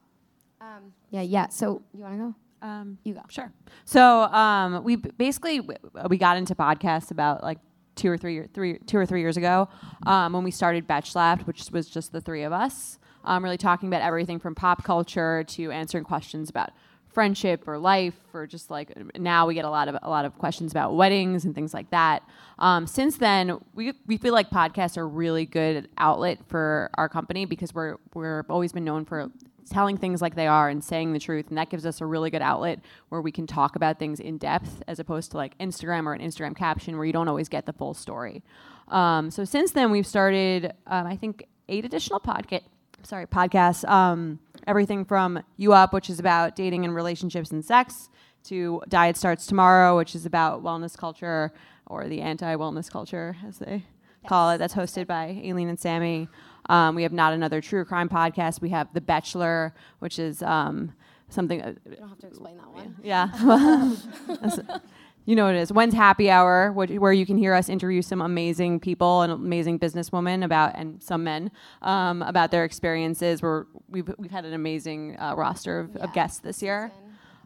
[1.11, 1.49] Yeah, yeah.
[1.49, 2.35] So you want to go?
[2.67, 3.23] Um, You go.
[3.29, 3.53] Sure.
[3.85, 5.61] So um, we basically
[6.09, 7.59] we got into podcasts about like
[7.97, 9.69] two or three, three two or three years ago
[10.07, 13.59] um, when we started Betch Lab, which was just the three of us, um, really
[13.59, 16.71] talking about everything from pop culture to answering questions about
[17.17, 20.37] friendship or life or just like now we get a lot of a lot of
[20.37, 22.23] questions about weddings and things like that.
[22.59, 27.47] Um, since then, we we feel like podcasts are really good outlet for our company
[27.47, 29.31] because we're we're always been known for
[29.71, 32.31] telling things like they are and saying the truth and that gives us a really
[32.31, 36.07] good outlet where we can talk about things in depth as opposed to like instagram
[36.07, 38.43] or an instagram caption where you don't always get the full story.
[38.89, 42.63] Um, so since then we've started um, i think eight additional podcast
[43.03, 48.09] sorry podcasts um, everything from you up which is about dating and relationships and sex
[48.45, 51.53] to diet starts tomorrow which is about wellness culture
[51.87, 53.85] or the anti-wellness culture as they
[54.29, 56.29] call it that's hosted by aleen and sami
[56.69, 60.93] um, we have not another true crime podcast we have the bachelor which is um,
[61.29, 62.97] something uh, You don't have to explain that one.
[63.03, 64.79] yeah.
[65.29, 65.73] You know what it is.
[65.73, 69.81] When's happy hour, which, where you can hear us interview some amazing people and amazing
[69.81, 71.51] businesswomen about, and some men
[71.83, 73.43] um, about their experiences.
[73.43, 76.93] We're, we've we've had an amazing uh, roster of, of guests this year.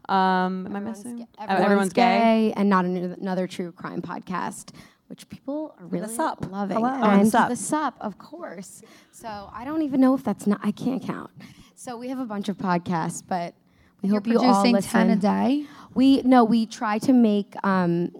[0.07, 1.17] Um, am I missing?
[1.17, 2.53] ga- Oh, Everyone's, gay.
[2.55, 4.75] and not an- another true crime podcast,
[5.11, 6.49] which people are really the Sup.
[6.49, 6.77] loving.
[6.77, 6.89] Hello.
[7.01, 7.49] Oh, and The Sup.
[7.49, 8.81] the sup, of course.
[9.11, 10.61] So I don't even know if that's not.
[10.63, 11.29] I can't count.
[11.75, 13.53] So we have a bunch of podcasts, but
[14.01, 15.07] we You're hope you all producing listen.
[15.07, 15.65] 10 a day?
[15.93, 18.11] We no, we try to make um,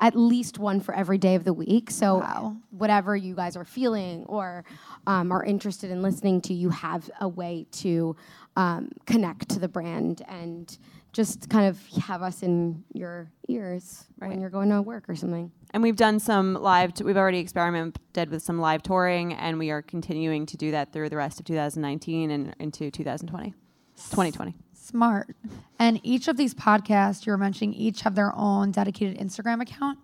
[0.00, 1.90] at least one for every day of the week.
[1.90, 2.56] So Wow.
[2.70, 4.64] whatever you guys are feeling or
[5.06, 8.16] um, are interested in listening to, you have a way to
[8.56, 10.78] um, connect to the brand and
[11.12, 14.30] just kind of have us in your ears Right.
[14.30, 15.52] when you're going to work or something.
[15.72, 16.94] And we've done some live.
[16.94, 20.92] T- we've already experimented with some live touring, and we are continuing to do that
[20.92, 24.54] through the rest of 2019 and into 2020, 2020.
[24.72, 25.36] Smart.
[25.78, 29.98] And each of these podcasts you were mentioning each have their own dedicated Instagram account.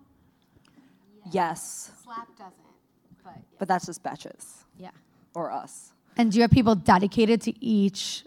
[1.31, 2.53] Yes, Slap doesn't,
[3.23, 4.63] but but that's just Betches.
[4.77, 4.91] yeah.
[5.33, 5.91] or us.
[6.17, 8.23] And do you have people dedicated to each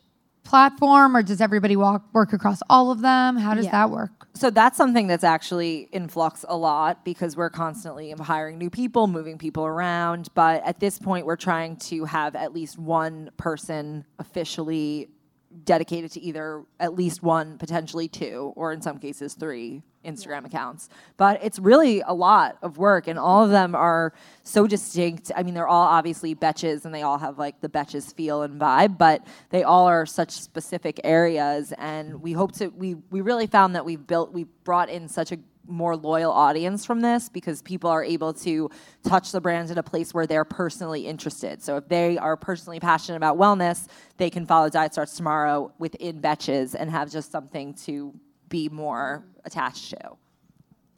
[0.48, 3.36] platform or does everybody walk, work across all of them?
[3.36, 3.72] How does Yeah.
[3.72, 4.26] that work?
[4.32, 9.06] So that's something that's actually in flux a lot because we're constantly hiring new people,
[9.08, 10.28] moving people around.
[10.34, 15.10] But at this point, we're trying to have at least one person officially
[15.64, 20.88] dedicated to either at least one, potentially two, or in some cases three Instagram accounts.
[21.16, 25.30] But it's really a lot of work, and all of them are so distinct.
[25.36, 28.60] I mean, they're all obviously betches, and they all have like the betches feel and
[28.60, 31.72] vibe, but they all are such specific areas.
[31.78, 35.32] And we hope to we we really found that we've built we brought in such
[35.32, 38.70] a more loyal audience from this because people are able to
[39.04, 41.62] touch the brand in a place where they're personally interested.
[41.62, 46.20] So if they are personally passionate about wellness, they can follow Diet Starts Tomorrow within
[46.20, 48.14] Betches and have just something to
[48.48, 50.16] be more attached to.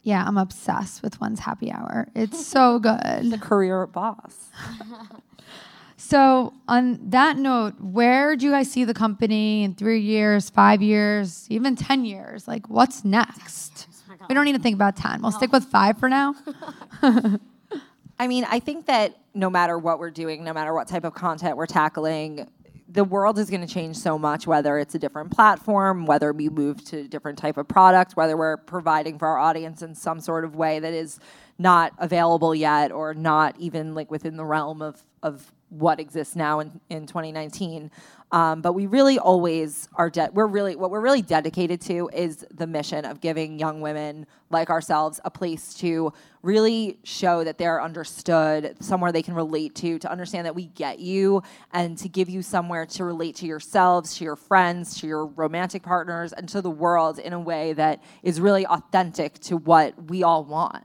[0.02, 2.08] Yeah, I'm obsessed with When's Happy Hour.
[2.14, 3.30] It's so good.
[3.30, 4.48] The career boss.
[6.02, 10.80] So, on that note, where do you guys see the company in three years, five
[10.80, 12.48] years, even 10 years?
[12.48, 13.86] Like, what's next?
[14.10, 15.20] Oh we don't need to think about 10.
[15.20, 16.34] We'll stick with five for now.
[17.02, 21.12] I mean, I think that no matter what we're doing, no matter what type of
[21.12, 22.50] content we're tackling,
[22.92, 26.48] the world is going to change so much whether it's a different platform, whether we
[26.48, 30.20] move to a different type of product, whether we're providing for our audience in some
[30.20, 31.20] sort of way that is
[31.59, 36.59] not available yet or not even like within the realm of of what exists now
[36.59, 37.90] in, in 2019.
[38.33, 42.44] Um, but we really always are de- we're really what we're really dedicated to is
[42.53, 47.83] the mission of giving young women like ourselves a place to really show that they're
[47.83, 52.29] understood, somewhere they can relate to, to understand that we get you, and to give
[52.29, 56.62] you somewhere to relate to yourselves, to your friends, to your romantic partners, and to
[56.62, 60.85] the world in a way that is really authentic to what we all want.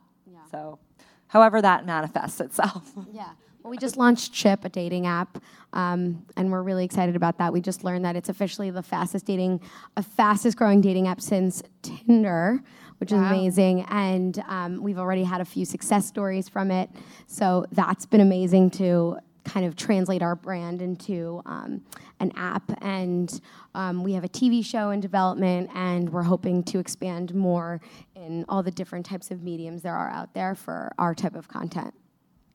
[0.51, 0.79] So,
[1.27, 2.91] however that manifests itself.
[3.11, 3.29] Yeah.
[3.63, 5.41] Well, we just launched Ship, a dating app,
[5.73, 7.51] um, and we're really excited about that.
[7.51, 9.59] We just learned that it's officially the fastest dating,
[9.97, 12.61] a fastest growing dating app since Tinder,
[12.97, 13.81] which is amazing.
[13.89, 16.89] And um, we've already had a few success stories from it.
[17.27, 21.81] So that's been amazing to kind of translate our brand into um,
[22.19, 22.63] an app.
[22.81, 23.39] And
[23.73, 27.79] um, we have a TV show in development, and we're hoping to expand more
[28.15, 31.47] in all the different types of mediums there are out there for our type of
[31.47, 31.93] content.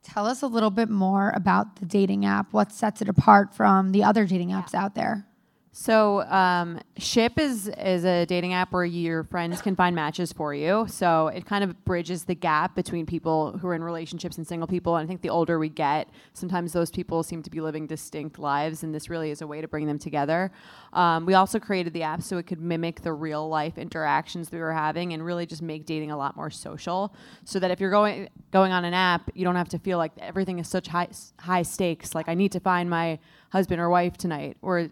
[0.03, 2.53] Tell us a little bit more about the dating app.
[2.53, 5.27] What sets it apart from the other dating apps out there?
[5.73, 10.53] So, um, Ship is is a dating app where your friends can find matches for
[10.53, 10.87] you.
[10.89, 14.67] So it kind of bridges the gap between people who are in relationships and single
[14.67, 14.97] people.
[14.97, 18.39] And I think the older we get, sometimes those people seem to be living distinct
[18.39, 20.51] lives, and this really is a way to bring them together.
[20.93, 24.59] Um, we also created the app so it could mimic the real life interactions we
[24.59, 27.15] were having, and really just make dating a lot more social.
[27.45, 30.13] So that if you're going going on an app, you don't have to feel like
[30.19, 32.15] everything is such high high stakes.
[32.15, 33.21] Like I need to find my
[33.51, 34.91] husband or wife tonight, or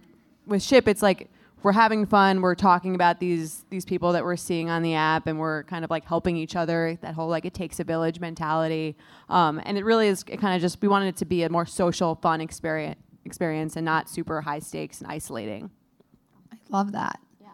[0.49, 1.31] with ship it's like
[1.63, 2.41] we're having fun.
[2.41, 5.85] We're talking about these these people that we're seeing on the app, and we're kind
[5.85, 6.97] of like helping each other.
[7.01, 8.97] That whole like it takes a village mentality,
[9.29, 11.67] um, and it really is kind of just we wanted it to be a more
[11.67, 15.71] social, fun experience experience and not super high stakes and isolating.
[16.53, 17.21] I love that.
[17.41, 17.49] Yeah.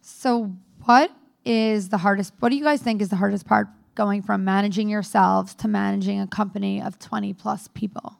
[0.00, 0.52] So,
[0.84, 1.10] what
[1.44, 2.32] is the hardest?
[2.38, 6.20] What do you guys think is the hardest part going from managing yourselves to managing
[6.20, 8.18] a company of 20 plus people?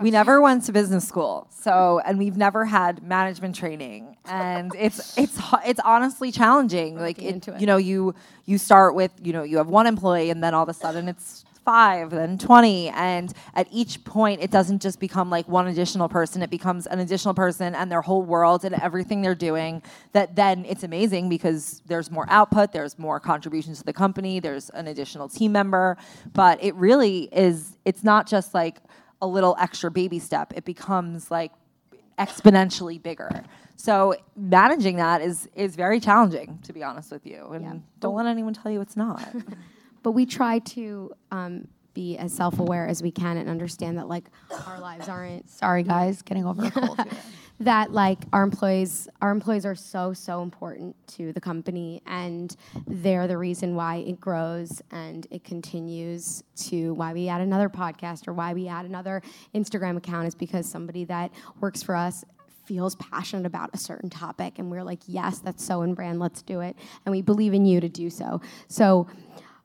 [0.00, 5.16] We never went to business school, so and we've never had management training, and it's
[5.16, 6.98] it's it's honestly challenging.
[6.98, 7.60] Like it, it.
[7.60, 8.14] you know, you
[8.44, 11.08] you start with you know you have one employee, and then all of a sudden
[11.08, 16.08] it's five, then twenty, and at each point it doesn't just become like one additional
[16.08, 19.82] person; it becomes an additional person and their whole world and everything they're doing.
[20.12, 24.70] That then it's amazing because there's more output, there's more contributions to the company, there's
[24.70, 25.96] an additional team member,
[26.32, 27.76] but it really is.
[27.84, 28.78] It's not just like
[29.22, 31.52] a little extra baby step, it becomes like
[32.18, 33.30] exponentially bigger.
[33.76, 37.46] So managing that is is very challenging, to be honest with you.
[37.52, 37.74] And Yeah.
[38.00, 39.26] don't let anyone tell you it's not.
[40.02, 44.24] but we try to um, be as self-aware as we can and understand that like
[44.66, 46.98] our lives aren't Sorry, guys, getting over a cold.
[47.64, 52.56] that like our employees our employees are so so important to the company and
[52.86, 58.26] they're the reason why it grows and it continues to why we add another podcast
[58.28, 59.22] or why we add another
[59.54, 62.24] Instagram account is because somebody that works for us
[62.64, 66.20] feels passionate about a certain topic and we're like yes that's so in brand.
[66.20, 66.76] Let's do it.
[67.04, 68.40] And we believe in you to do so.
[68.68, 69.08] So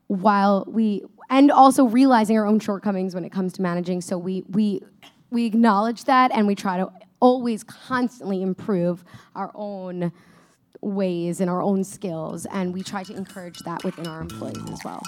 [0.08, 4.43] while we and also realizing our own shortcomings when it comes to managing so we
[4.50, 4.82] we
[5.30, 6.89] we acknowledge that and we try to
[7.20, 9.03] always constantly improve
[9.36, 10.11] our own
[10.82, 14.80] ways and our own skills and we try to encourage that within our employees as
[14.86, 15.01] well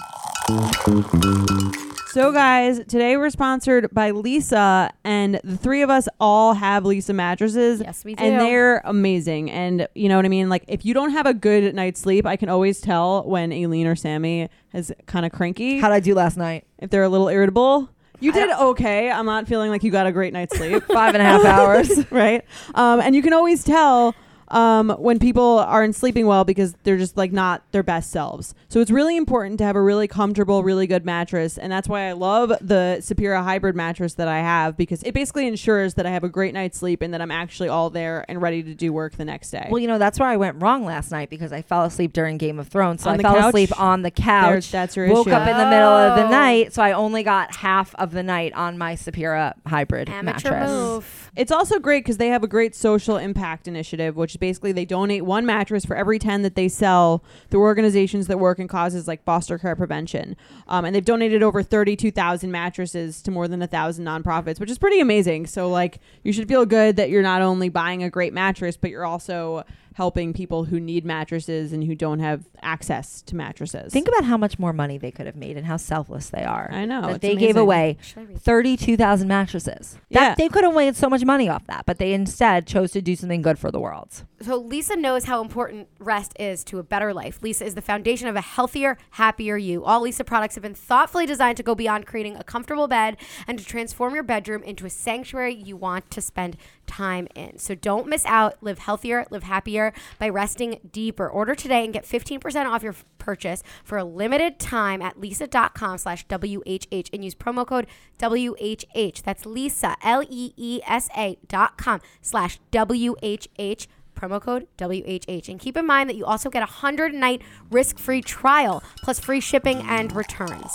[2.08, 7.14] So, guys, today we're sponsored by Leesa, and the three of us all have Leesa
[7.14, 7.80] mattresses.
[7.80, 8.24] Yes, we do.
[8.24, 9.48] And they're amazing.
[9.48, 10.48] And you know what I mean?
[10.48, 13.86] Like, if you don't have a good night's sleep, I can always tell when Aleen
[13.86, 15.78] or Sami is kind of cranky.
[15.78, 16.64] How'd I do last night?
[16.80, 17.88] if they're a little irritable.
[18.20, 19.10] You did okay.
[19.10, 20.82] I'm not feeling like you got a great night's sleep.
[20.84, 21.90] Five and a half hours.
[22.10, 22.44] right?
[22.74, 24.14] Um, and you can always tell
[24.50, 28.54] um, when people aren't sleeping well because they're just like not their best selves.
[28.68, 32.08] So it's really important to have a really comfortable, really good mattress, and that's why
[32.08, 36.10] I love the Sapira hybrid mattress that I have because it basically ensures that I
[36.10, 38.92] have a great night's sleep and that I'm actually all there and ready to do
[38.92, 39.66] work the next day.
[39.70, 42.38] Well, you know, that's where I went wrong last night because I fell asleep during
[42.38, 43.02] Game of Thrones.
[43.02, 43.48] So On I the fell couch?
[43.48, 44.70] asleep on the couch.
[44.70, 45.34] that's your woke issue.
[45.36, 46.30] up in the middle of the Oh.
[46.30, 50.70] night, so I only got half of the night on my Sapira hybrid amateur mattress.
[50.70, 54.84] move It's also great because they have a great social impact initiative, which basically they
[54.84, 59.06] donate one mattress for every 10 that they sell through organizations that work in causes
[59.06, 60.36] like foster care prevention.
[60.66, 64.78] Um, and they've donated over 32,000 mattresses to more than a thousand nonprofits, which is
[64.78, 65.46] pretty amazing.
[65.46, 68.90] So, like, you should feel good that you're not only buying a great mattress, but
[68.90, 69.64] you're also
[70.00, 73.92] helping people who need mattresses and who don't have access to mattresses.
[73.92, 76.70] Think about how much more money they could have made and how selfless they are.
[76.72, 79.98] I know, That it's they gave away Should I read 32,000 mattresses.
[80.10, 80.34] That, Yeah.
[80.36, 83.14] They could have made so much money off that, but they instead chose to do
[83.14, 84.24] something good for the world.
[84.40, 87.42] So Leesa knows how important rest is to a better life.
[87.42, 89.84] Leesa is the foundation of a healthier, happier you.
[89.84, 93.58] All Leesa products have been thoughtfully designed to go beyond creating a comfortable bed and
[93.58, 96.56] to transform your bedroom into a sanctuary you want to spend
[96.90, 97.56] time in.
[97.58, 98.60] So don't miss out.
[98.60, 101.28] Live healthier, live happier by resting deeper.
[101.28, 106.26] Order today and get 15% off your purchase for a limited time at leesa.com slash
[106.26, 107.86] WHH and use promo code
[108.18, 109.22] WHH.
[109.22, 113.86] That's Leesa, L-E-E-S-A dot com slash WHH
[114.16, 115.48] promo code WHH.
[115.48, 119.20] And keep in mind that you also get a 100 night risk free trial plus
[119.20, 120.72] free shipping and returns.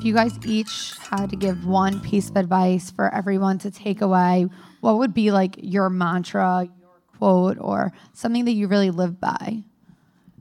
[0.00, 4.00] If you guys each had to give one piece of advice for everyone to take
[4.00, 4.46] away,
[4.80, 6.88] what would be like your mantra, your
[7.18, 9.62] quote, or something that you really live by?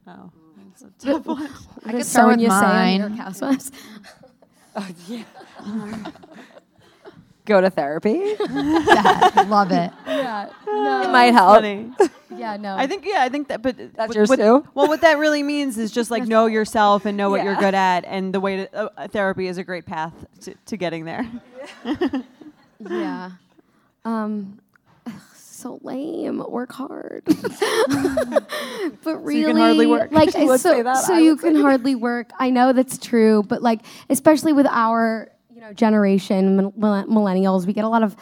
[0.07, 0.32] Oh.
[0.66, 1.49] that's a tough one.
[1.84, 3.18] I could start with mine.
[3.18, 3.74] housewives?
[4.76, 4.88] Oh,
[7.49, 8.35] Go to therapy.
[8.39, 9.91] That, love it.
[10.05, 11.55] Yeah, it might help.
[11.55, 11.91] Funny.
[12.37, 12.75] yeah, no.
[12.75, 13.63] I think yeah, I think that.
[13.63, 14.67] But That's what- yours what- too?
[14.75, 17.73] Well, what that really means is just like know yourself and know what you're good
[17.73, 21.27] at, and the way to uh, therapy is a great path to, to getting there.
[22.87, 23.31] yeah.
[24.05, 24.59] Um,
[25.33, 26.43] so lame.
[26.47, 27.23] Work hard.
[27.25, 30.11] but really, you can hardly work.
[30.11, 32.29] Like, She would so, say that, so you can hardly work.
[32.37, 35.38] I know that's true, but like, especially with our you
[35.70, 38.15] know generation, mil- mil- millennials, we get a lot of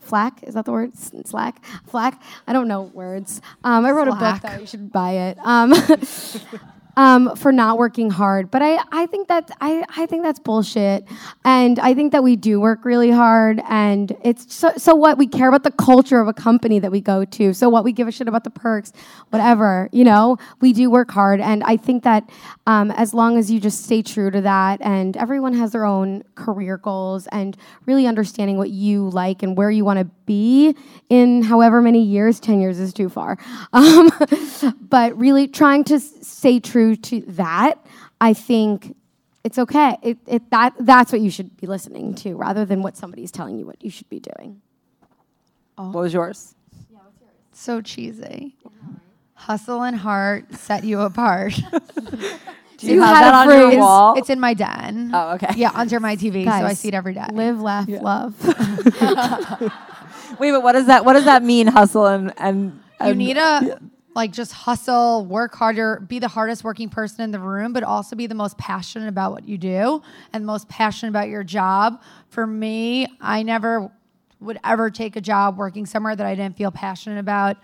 [0.00, 0.42] flack.
[0.42, 0.92] Is that the word?
[0.96, 2.22] Slack, flack.
[2.46, 3.40] I don't know words.
[3.62, 4.58] Um, I wrote a book though.
[4.60, 5.38] You should buy it.
[5.42, 5.72] Um,
[6.96, 8.50] um, for not working hard.
[8.50, 11.04] But I, I think that I, I think that's bullshit.
[11.44, 13.60] And I think that we do work really hard.
[13.68, 17.00] And it's so, so what we care about the culture of a company that we
[17.00, 17.54] go to.
[17.54, 18.92] So what we give a shit about the perks,
[19.30, 19.88] whatever.
[19.92, 21.40] You know, we do work hard.
[21.40, 22.28] And I think that
[22.66, 26.22] um, as long as you just stay true to that, and everyone has their own
[26.34, 30.74] career goals, and really understanding what you like and where you want to be
[31.08, 32.40] in however many years.
[32.40, 33.38] Ten years is too far.
[33.72, 34.10] Um,
[34.80, 37.84] but really trying to stay true to that,
[38.20, 38.96] I think
[39.44, 39.96] it's okay.
[40.02, 43.58] It, it, that, that's what you should be listening to rather than what somebody's telling
[43.58, 44.60] you what you should be doing.
[45.76, 46.54] What was yours?
[47.52, 48.56] So cheesy.
[49.34, 51.52] Hustle and heart set you apart.
[52.78, 54.18] Do you, you have had that on your wall?
[54.18, 55.10] it's in my den.
[55.14, 55.54] oh, okay.
[55.56, 57.26] Yeah, under my TV, so I see it every day.
[57.32, 58.34] Live, laugh, love.
[60.38, 61.04] Wait, but what does that?
[61.04, 61.68] What does that mean?
[61.68, 63.80] Hustle and and, you and- need to
[64.14, 68.14] like just hustle, work harder, be the hardest working person in the room, but also
[68.14, 70.02] be the most passionate about what you do
[70.32, 72.00] and most passionate about your job.
[72.28, 73.90] For me, I never
[74.40, 77.56] would ever take a job working somewhere that I didn't feel passionate about.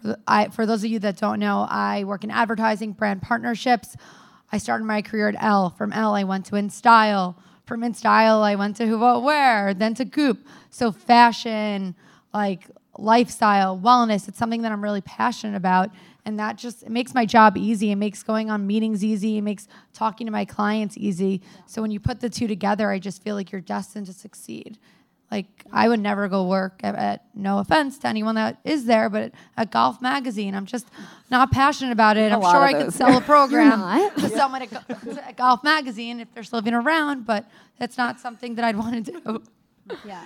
[0.00, 3.96] For, I, for those of you that don't know, I work in advertising, brand partnerships.
[4.52, 5.70] I started my career at Elle.
[5.70, 7.36] From Elle, I went to InStyle.
[7.64, 10.46] From InStyle, I went to Who What Wear, then to Goop.
[10.70, 11.94] So fashion,
[12.32, 12.68] like
[13.00, 15.90] lifestyle, wellness, it's something that I'm really passionate about.
[16.24, 17.90] And that just it makes my job easy.
[17.90, 19.38] It makes going on meetings easy.
[19.38, 21.40] It makes talking to my clients easy.
[21.66, 24.78] So when you put the two together, I just feel like you're destined to succeed.
[25.30, 29.08] Like I would never go work at, at no offense to anyone that is there,
[29.08, 30.88] but at Golf Magazine, I'm just
[31.30, 32.32] not passionate about it.
[32.32, 33.80] I'm sure I could sell a program
[34.16, 37.48] to someone at, at Golf Magazine if they're still even around, but
[37.78, 39.42] that's not something that I'd want to do.
[40.06, 40.22] yeah.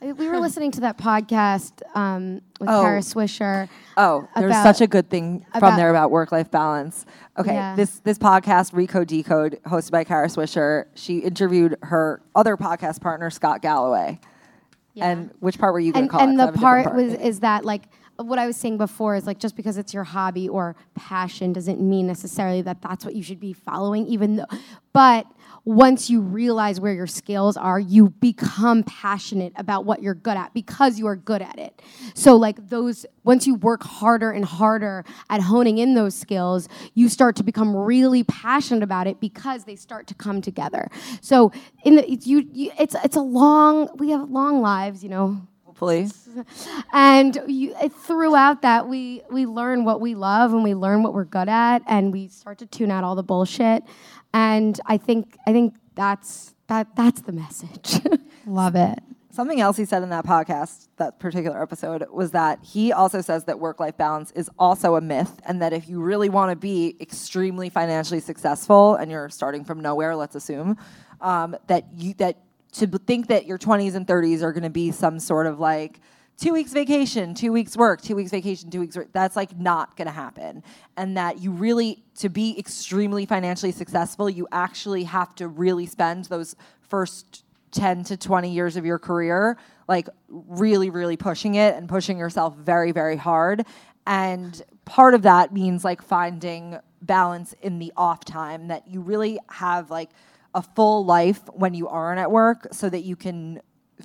[0.00, 2.82] We were listening to that podcast um, with Oh.
[2.82, 3.68] Kara Swisher.
[3.96, 7.06] Oh, there's such a good thing from there about work-life balance.
[7.38, 7.74] Okay, Yeah.
[7.76, 13.30] this this podcast, Recode Decode, hosted by Kara Swisher, she interviewed her other podcast partner,
[13.30, 14.20] Scott Galloway.
[14.98, 15.10] Yeah.
[15.10, 16.30] And which part were you going and, to call it?
[16.30, 17.84] and 'Cause I the different part was is that like
[18.16, 21.80] what I was saying before is like just because it's your hobby or passion doesn't
[21.80, 24.46] mean necessarily that that's what you should be following even though
[24.92, 25.26] but
[25.64, 30.52] once you realize where your skills are you become passionate about what you're good at
[30.54, 31.80] because you are good at it
[32.14, 37.08] so like those once you work harder and harder at honing in those skills you
[37.08, 40.88] start to become really passionate about it because they start to come together
[41.20, 41.52] so
[41.84, 45.08] in the it's, you, you it's it's a long we have a long lives you
[45.08, 46.08] know Hopefully.
[46.92, 51.24] and you, throughout that we we learn what we love and we learn what we're
[51.24, 53.84] good at and we start to tune out all the bullshit
[54.32, 58.00] and i think i think that's that that's the message
[58.48, 58.98] Love it.
[59.30, 63.44] Something else he said in that podcast, that particular episode, was that he also says
[63.44, 66.56] that work life balance is also a myth, and that if you really want to
[66.56, 70.76] be extremely financially successful and you're starting from nowhere, let's assume,
[71.20, 72.38] um, that you that
[72.72, 76.00] to think that your 20s and 30s are going to be some sort of like
[76.36, 79.08] two weeks vacation, two weeks work, two weeks vacation, two weeks work.
[79.12, 80.62] That's like not going to happen.
[80.96, 86.26] And that you really, to be extremely financially successful, you actually have to really spend
[86.26, 89.58] those first 10 to 20 years of your career
[89.88, 93.64] like really, really pushing it and pushing yourself very, very hard.
[94.06, 99.38] And part of that means like finding balance in the off time that you really
[99.50, 100.10] have like
[100.54, 103.60] a full life when you aren't at work so that you can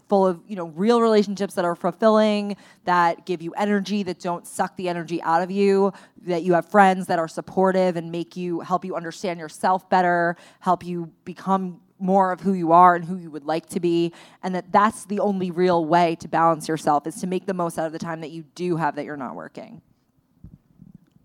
[0.08, 4.48] full of you know real relationships that are fulfilling that give you energy that don't
[4.48, 8.36] suck the energy out of you that you have friends that are supportive and make
[8.36, 13.06] you help you understand yourself better help you become more of who you are and
[13.06, 16.68] who you would like to be and that that's the only real way to balance
[16.68, 19.06] yourself is to make the most out of the time that you do have that
[19.06, 19.82] you're not working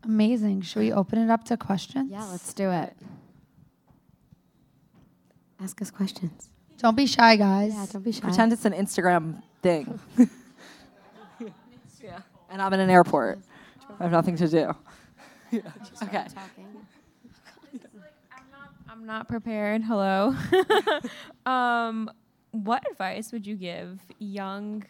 [0.05, 0.63] Amazing.
[0.63, 2.11] Should we open it up to questions?
[2.11, 2.95] yeah let's do it
[5.61, 7.73] ask us questions Don't be shy, guys.
[7.75, 9.99] yeah don't be shy pretend it's an instagram thing
[12.03, 13.39] yeah and i'm in an airport
[13.99, 14.75] i have nothing to do
[15.51, 15.61] yeah.
[16.03, 16.27] okay
[18.99, 19.83] I'm not prepared.
[19.85, 20.35] Hello.
[21.47, 22.11] um,
[22.51, 24.83] what advice would you give young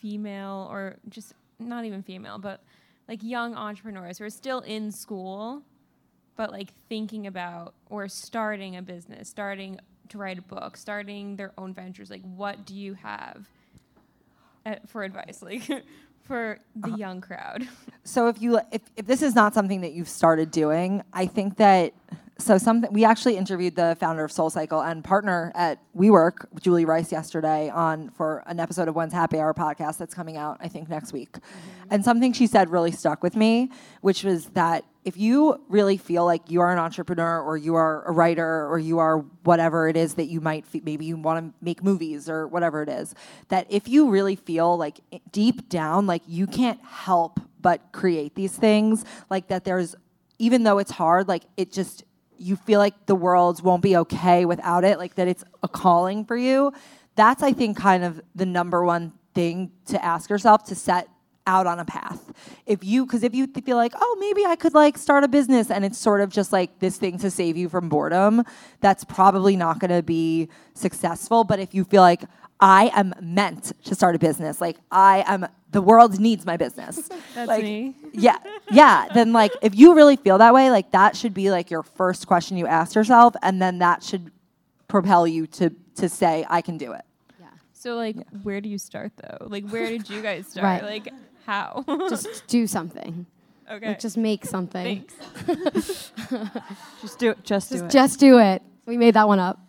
[0.00, 2.62] female or just not even female, but
[3.08, 5.62] like young entrepreneurs who are still in school,
[6.36, 9.78] but like thinking about or starting a business, starting
[10.10, 12.10] to write a book, starting their own ventures?
[12.10, 13.48] Like, what do you have
[14.66, 15.62] uh, for advice, like
[16.24, 16.96] for the Uh-huh.
[16.96, 17.66] young crowd?
[18.04, 21.56] so if you if, if this is not something that you've started doing i think
[21.56, 21.92] that
[22.38, 27.12] so something we actually interviewed the founder of SoulCycle and partner at WeWork, Julie Rice,
[27.12, 30.88] yesterday on for an episode of When's Happy Hour podcast that's coming out, I think,
[30.88, 31.32] next week.
[31.32, 31.88] Mm-hmm.
[31.90, 33.70] And something she said really stuck with me,
[34.00, 38.02] which was that if you really feel like you are an entrepreneur or you are
[38.04, 41.46] a writer or you are whatever it is that you might fe- maybe you want
[41.46, 43.14] to make movies or whatever it is
[43.48, 48.56] that if you really feel like deep down like you can't help but create these
[48.56, 49.94] things like that there's
[50.38, 52.04] even though it's hard like it just
[52.38, 56.24] you feel like the world won't be okay without it like that it's a calling
[56.24, 56.72] for you
[57.14, 61.08] that's i think kind of the number one thing to ask yourself to set
[61.46, 62.32] out on a path.
[62.66, 65.70] If you, because if you feel like, oh, maybe I could like start a business
[65.70, 68.44] and it's sort of just like this thing to save you from boredom,
[68.80, 71.44] that's probably not going to be successful.
[71.44, 72.22] But if you feel like,
[72.60, 76.96] I am meant to start a business, like I am, the world needs my business.
[77.34, 77.94] That's like, me.
[78.12, 78.38] Yeah,
[78.70, 79.08] yeah.
[79.12, 82.26] Then like, if you really feel that way, like that should be like your first
[82.26, 84.30] question you ask yourself, and then that should
[84.88, 87.04] propel you to to say, I can do it.
[87.40, 87.46] Yeah.
[87.72, 89.46] So like, where do you start though?
[89.48, 90.82] Like, where did you guys start?
[90.82, 90.82] Right.
[90.82, 91.08] Like,
[91.46, 91.84] how?
[92.08, 93.26] Just do something.
[93.70, 93.88] okay.
[93.88, 95.04] Like, just make something.
[95.46, 96.12] Thanks.
[97.00, 97.44] Just do it.
[97.44, 97.90] Just do it.
[97.90, 98.62] just do it.
[98.86, 99.60] We made that one up.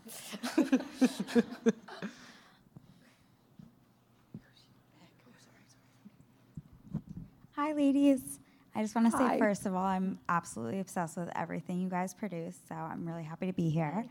[7.55, 8.39] Hi, ladies.
[8.75, 12.13] I just want to say, first of all, I'm absolutely obsessed with everything you guys
[12.13, 14.03] produce, so I'm really happy to be here.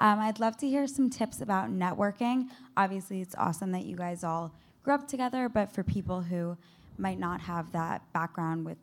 [0.00, 2.48] Um, I'd love to hear some tips about networking.
[2.76, 4.52] Obviously, it's awesome that you guys all
[4.84, 6.58] grew up together, but for people who
[6.98, 8.76] might not have that background with,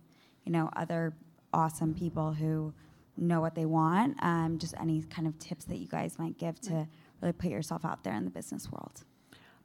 [0.45, 1.13] you know, other
[1.53, 2.73] awesome people who
[3.17, 6.59] know what they want, um, just any kind of tips that you guys might give
[6.61, 6.87] to
[7.21, 9.03] really put yourself out there in the business world.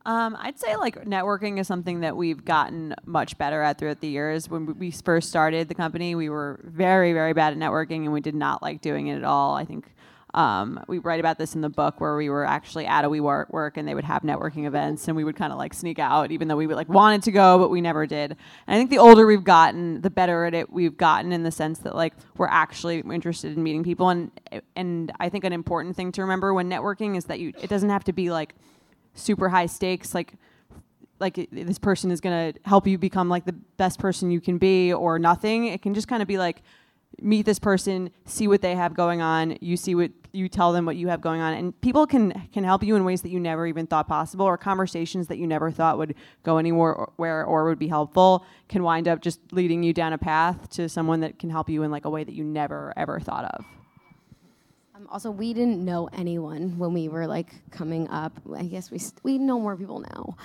[0.05, 4.09] Um, I'd say like networking is something that we've gotten much better at throughout the
[4.09, 4.49] years.
[4.51, 8.21] When we first started the company, we were very, very bad at networking, and we
[8.21, 9.55] did not like doing it at all.
[9.55, 9.93] I think
[10.35, 13.51] um, we write about this in the book where we were actually at a WeWork
[13.51, 16.31] work, and they would have networking events, and we would kind of like sneak out,
[16.31, 18.33] even though we would like wanted to go, but we never did.
[18.67, 21.53] And I think the older we've gotten, the better at it we've gotten in the
[21.53, 24.31] sense that like we're actually interested in meeting people, and
[24.75, 27.91] and I think an important thing to remember when networking is that you it doesn't
[27.91, 28.55] have to be like
[29.15, 30.35] super high stakes like
[31.23, 34.59] like this person is going to help you become like the best person you can
[34.59, 35.67] be or nothing.
[35.67, 36.63] It can just kind of be like
[37.21, 39.57] meet this person see what they have going on.
[39.61, 41.55] You see what you tell them what you have going on.
[41.55, 44.57] And people can can help you in ways that you never even thought possible or
[44.59, 48.83] conversations that you never thought would go anywhere or, where or would be helpful can
[48.83, 51.91] wind up just leading you down a path to someone that can help you in
[51.91, 53.65] like a way that you never ever thought of
[55.03, 58.33] Um, also, we didn't know anyone when we were like coming up.
[58.55, 60.37] I guess we st- we know more people now,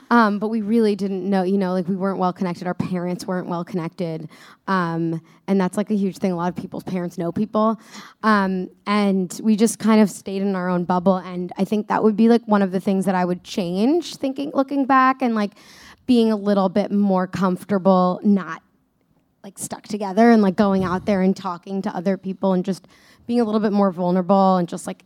[0.10, 1.42] um, but we really didn't know.
[1.42, 2.66] You know, like we weren't well connected.
[2.66, 4.28] Our parents weren't well connected,
[4.68, 6.32] um, and that's like a huge thing.
[6.32, 7.80] A lot of people's parents know people,
[8.22, 11.16] um, and we just kind of stayed in our own bubble.
[11.16, 14.16] And I think that would be like one of the things that I would change.
[14.16, 15.52] Thinking, looking back, and like
[16.06, 18.62] being a little bit more comfortable, not
[19.42, 22.88] like stuck together and like going out there and talking to other people and just
[23.26, 25.04] being a little bit more vulnerable and just like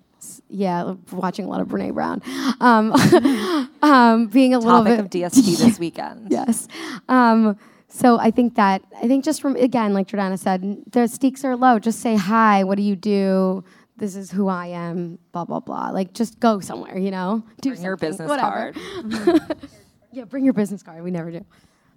[0.48, 2.22] yeah watching a lot of Brene Brown.
[2.60, 2.92] Um,
[3.82, 6.28] um, being a little bit of DSP this weekend.
[6.30, 6.68] yes.
[7.08, 7.56] Um,
[7.88, 11.44] so I think that I think just from again like Jordana said n- the stakes
[11.44, 11.78] are low.
[11.78, 12.62] Just say hi.
[12.64, 13.64] What do you do?
[13.96, 15.90] This is who I am blah blah blah.
[15.90, 17.42] Like just go somewhere you know?
[17.60, 18.72] Do Bring your business whatever.
[18.72, 19.56] card.
[20.12, 21.02] yeah bring your business card.
[21.02, 21.44] We never do.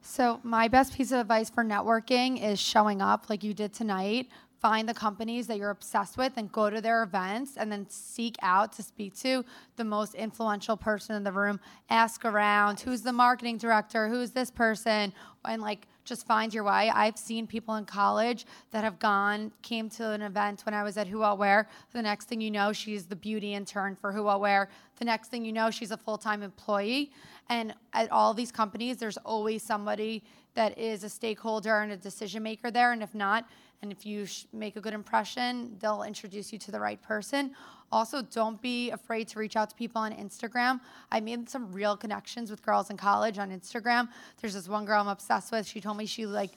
[0.02, 4.28] So my best piece of advice for networking is showing up like you did tonight.
[4.64, 8.38] Find the companies that you're obsessed with and go to their events and then seek
[8.42, 9.44] out to speak to
[9.76, 11.60] the most influential person in the room.
[11.90, 14.08] Ask around, who's the marketing director?
[14.08, 15.12] Who's this person?
[15.44, 16.90] And like just find your way.
[16.90, 20.96] I've seen people in college that have gone, came to an event when I was
[20.96, 21.68] at Who What Wear.
[21.92, 24.70] The next thing you know, she's the beauty intern for Who What Wear.
[24.98, 27.12] The next thing you know, she's a full time employee.
[27.50, 32.44] And at all these companies, there's always somebody that is a stakeholder and a decision
[32.44, 32.94] maker there.
[32.94, 33.46] And if not,
[33.84, 37.52] and if you sh- make a good impression, they'll introduce you to the right person.
[37.92, 40.80] Also, don't be afraid to reach out to people on Instagram.
[41.12, 44.08] I made some real connections with girls in college on Instagram.
[44.42, 45.68] There's this one girl I'm obsessed with.
[45.68, 46.52] She told me she like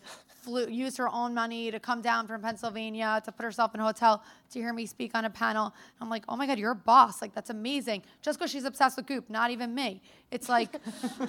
[0.47, 3.85] flew, used her own money to come down from Pennsylvania to put herself in a
[3.85, 4.23] hotel
[4.53, 5.75] to hear me speak on a panel.
[6.01, 7.21] I'm like, oh my God, you're a boss.
[7.21, 8.03] Like, that's amazing.
[8.23, 10.01] Just because she's obsessed with Goop, not even me.
[10.31, 10.77] It's like,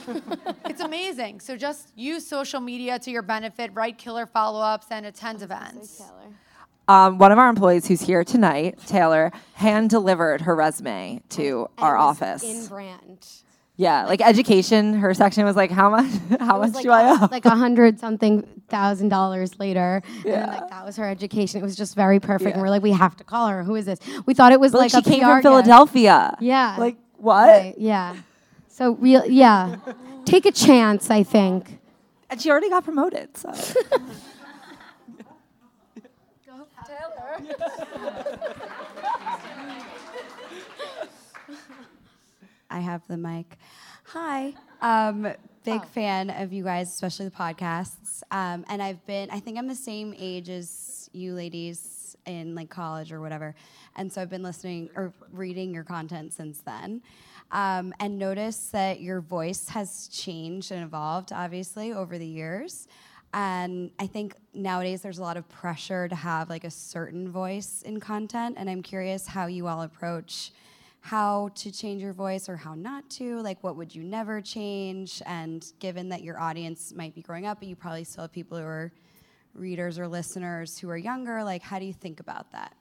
[0.66, 1.40] it's amazing.
[1.40, 6.02] So just use social media to your benefit, write killer follow ups, and attend events.
[6.88, 11.84] Um, one of our employees who's here tonight, Taylor, hand delivered her resume to And
[11.86, 12.44] our office.
[12.44, 13.28] in brand
[13.80, 14.94] Yeah, like education.
[14.96, 16.12] Her section was like, how much?
[16.40, 17.28] How much like do I owe?
[17.30, 21.62] Like a hundred something thousand dollars later, and then, like that was her education.
[21.62, 22.54] It was just very perfect.
[22.54, 23.64] And we're like, we have to call her.
[23.64, 24.00] Who is this?
[24.26, 25.42] We thought it was But, like, like, she a came PR from.
[25.44, 26.36] Philadelphia.
[26.40, 26.76] Yeah.
[26.80, 27.48] Like what?
[27.48, 28.16] Right, yeah.
[28.68, 29.76] So real, yeah.
[30.26, 31.12] Take a chance.
[31.12, 31.80] I think.
[32.32, 33.38] And she already got promoted.
[33.38, 33.54] So.
[42.70, 43.58] I have the mic.
[44.06, 44.54] Hi.
[44.82, 45.24] Um,
[45.64, 45.86] big Oh.
[45.86, 48.22] fan of you guys, especially the podcasts.
[48.32, 52.70] Um, and I've been, I think I'm the same age as you ladies in like
[52.70, 53.56] college or whatever.
[53.96, 57.02] And so I've been listening or reading your content since then.
[57.52, 62.88] Um, and notice that your voice has changed and evolved, obviously, over the years.
[63.34, 67.82] And I think nowadays there's a lot of pressure to have like a certain voice
[67.84, 68.56] in content.
[68.58, 70.52] And I'm curious how you all approach
[71.08, 75.22] how to change your voice or how not to like what would you never change?
[75.26, 78.58] And given that your audience might be growing up but you probably still have people
[78.58, 78.92] who are
[79.54, 82.74] readers or listeners who are younger like how do you think about that?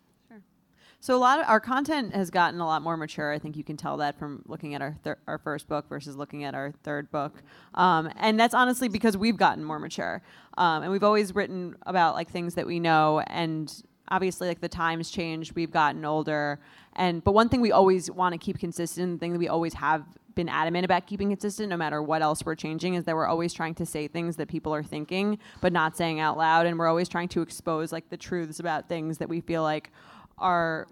[0.98, 3.32] So a lot of our content has gotten a lot more mature.
[3.32, 6.16] I think you can tell that from looking at our thir- our first book versus
[6.16, 7.42] looking at our third book,
[7.74, 10.20] um, and that's honestly because we've gotten more mature,
[10.58, 14.68] um, and we've always written about like things that we know, and obviously like the
[14.68, 15.54] times changed.
[15.54, 16.60] We've gotten older,
[16.94, 19.74] and but one thing we always want to keep consistent, the thing that we always
[19.74, 20.04] have
[20.36, 23.52] been adamant about keeping consistent no matter what else we're changing is that we're always
[23.54, 26.86] trying to say things that people are thinking but not saying out loud and we're
[26.86, 29.90] always trying to expose like the truths about things that we feel like
[30.36, 30.86] are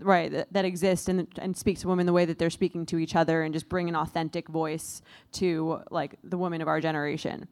[0.00, 2.98] right that, that exist and and speak to women the way that they're speaking to
[2.98, 5.00] each other and just bring an authentic voice
[5.30, 7.46] to like the women of our generation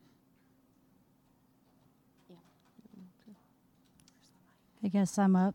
[4.85, 5.55] I guess I'm up.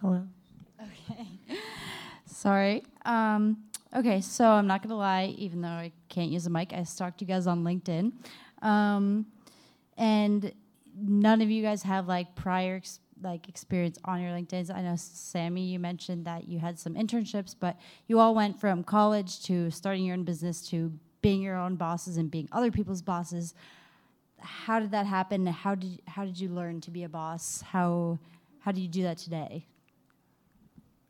[0.00, 0.26] Hello.
[0.80, 1.26] Okay.
[2.26, 2.82] Sorry.
[3.04, 3.58] Um,
[3.94, 7.20] okay, so I'm not gonna lie, even though I can't use a mic, I stalked
[7.20, 8.12] you guys on LinkedIn,
[8.62, 9.26] um,
[9.96, 10.52] and
[10.96, 14.70] none of you guys have like prior ex- like experience on your LinkedIn's.
[14.70, 17.76] I know Sami, you mentioned that you had some internships, but
[18.08, 20.92] you all went from college to starting your own business to
[21.22, 23.54] being your own bosses and being other people's bosses.
[24.40, 25.46] How did that happen?
[25.46, 27.62] How did how did you learn to be a boss?
[27.62, 28.18] How
[28.60, 29.66] how do you do that today?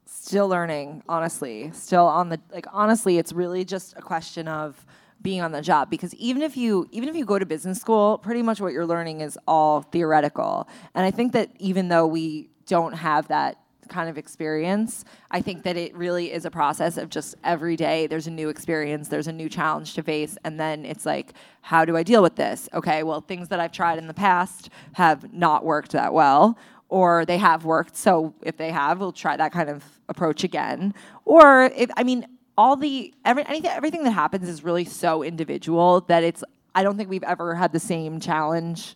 [0.04, 1.70] Still learning, honestly.
[1.72, 4.84] Still on the like honestly, it's really just a question of
[5.22, 8.18] being on the job because even if you even if you go to business school,
[8.18, 10.68] pretty much what you're learning is all theoretical.
[10.94, 13.61] And I think that even though we don't have that
[13.92, 18.06] kind of experience, I think that it really is a process of just every day
[18.06, 21.84] there's a new experience, there's a new challenge to face, and then it's like, how
[21.84, 22.68] do I deal with this?
[22.74, 27.24] Okay, well, things that I've tried in the past have not worked that well or
[27.24, 27.96] they have worked.
[27.96, 30.92] So if they have, we'll try that kind of approach again.
[31.24, 32.26] Or if I mean,
[32.58, 36.98] all the every anything everything that happens is really so individual that it's I don't
[36.98, 38.94] think we've ever had the same challenge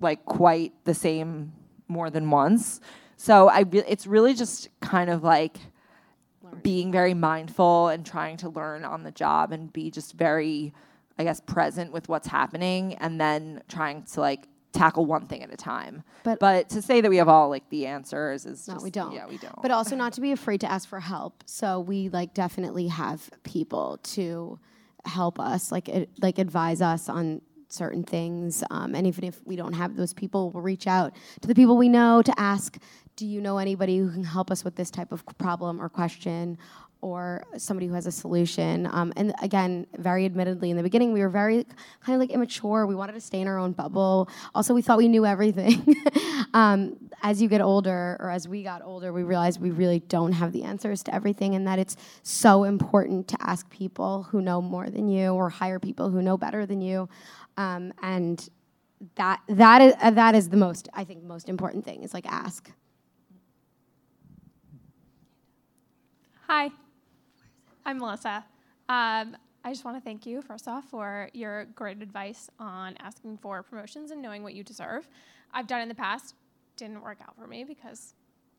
[0.00, 1.52] like quite the same
[1.88, 2.80] more than once.
[3.22, 5.56] So I re- it's really just kind of like
[6.64, 10.74] being very mindful and trying to learn on the job and be just very
[11.16, 15.52] I guess present with what's happening and then trying to like tackle one thing at
[15.52, 16.02] a time.
[16.24, 18.90] But- but to say that we have all like the answers is No, just, we
[18.90, 19.12] don't.
[19.12, 19.62] Yeah, we don't.
[19.62, 21.44] But also not to be afraid to ask for help.
[21.46, 24.58] So we like definitely have people to
[25.04, 28.62] help us, like ad- like advise us on certain things.
[28.70, 31.76] Um, and even if we don't have those people, we'll reach out to the people
[31.78, 32.78] we know to ask,
[33.16, 36.58] do you know anybody who can help us with this type of problem or question?
[37.00, 38.88] Or somebody who has a solution.
[38.92, 41.66] Um, and again, very admittedly, in the beginning, we were very
[42.04, 42.86] kind of like immature.
[42.86, 44.30] We wanted to stay in our own bubble.
[44.54, 45.96] Also, we thought we knew everything.
[46.54, 50.30] um, as you get older, or as we got older, we realized we really don't
[50.30, 54.62] have the answers to everything, and that it's so important to ask people who know
[54.62, 57.08] more than you, or hire people who know better than you.
[57.56, 58.48] Um, and
[59.16, 62.26] that that is uh, that is the most I think most important thing is like
[62.26, 62.70] ask.
[66.54, 66.70] Hi,
[67.86, 68.44] I'm Melissa.
[68.86, 73.38] Um, I just want to thank you, first off, for your great advice on asking
[73.38, 75.08] for promotions and knowing what you deserve.
[75.54, 76.34] I've done it in the past,
[76.76, 78.12] didn't work out for me because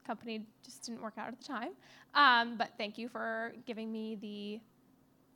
[0.08, 1.74] company just didn't work out at the time.
[2.16, 4.60] Um, but thank you for giving me the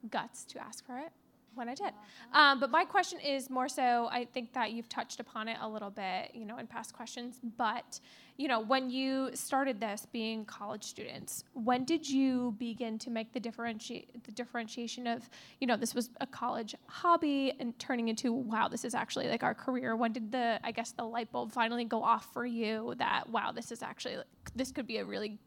[0.10, 1.12] guts to ask for it
[1.53, 1.93] when I did.
[2.34, 5.70] Um, but my question is more so I think that you've touched upon it a
[5.70, 7.99] little bit, you know, in past questions, but
[8.38, 13.33] you know, when you started this being college students, when did you begin to make
[13.33, 15.27] the differentiate the differentiation of,
[15.59, 19.41] you know, this was a college hobby and turning into wow, this is actually like
[19.41, 19.95] our career?
[19.95, 23.51] When did the I guess the light bulb finally go off for you that wow,
[23.51, 24.17] this is actually
[24.55, 25.39] this could be a really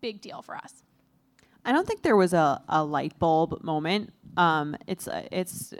[0.00, 0.82] big deal for us?
[1.62, 4.14] I don't think there was a, a light bulb moment.
[4.38, 5.74] Um, it's a, it's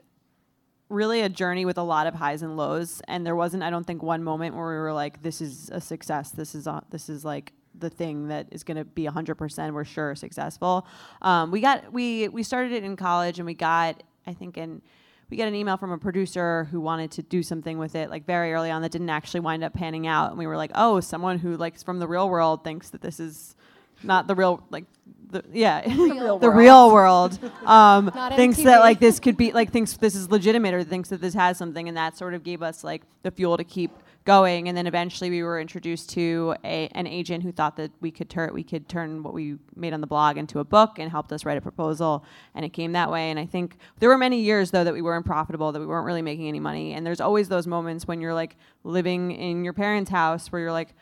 [0.90, 3.86] really a journey with a lot of highs and lows, and there wasn't, I don't
[3.86, 6.30] think, one moment where we were like, "This is a success.
[6.30, 9.72] This is a, this is like the thing that is going to be 100%.
[9.72, 10.86] We're sure successful."
[11.22, 14.82] Um, we got we we started it in college, and we got I think in
[15.30, 18.26] we got an email from a producer who wanted to do something with it like
[18.26, 21.00] very early on that didn't actually wind up panning out, and we were like, "Oh,
[21.00, 23.54] someone who like from the real world thinks that this is."
[24.02, 24.84] Not the real, like
[25.30, 26.56] the yeah, Real the world.
[26.58, 28.64] real world um, thinks MTV.
[28.64, 31.56] that like this could be like thinks this is legitimate or thinks that this has
[31.58, 33.90] something, and that sort of gave us like the fuel to keep
[34.24, 34.68] going.
[34.68, 38.28] And then eventually we were introduced to a, an agent who thought that we could
[38.28, 41.32] turn we could turn what we made on the blog into a book and helped
[41.32, 42.24] us write a proposal,
[42.54, 43.30] and it came that way.
[43.30, 46.06] And I think there were many years though that we weren't profitable, that we weren't
[46.06, 46.92] really making any money.
[46.94, 50.72] And there's always those moments when you're like living in your parents' house where you're
[50.72, 50.94] like.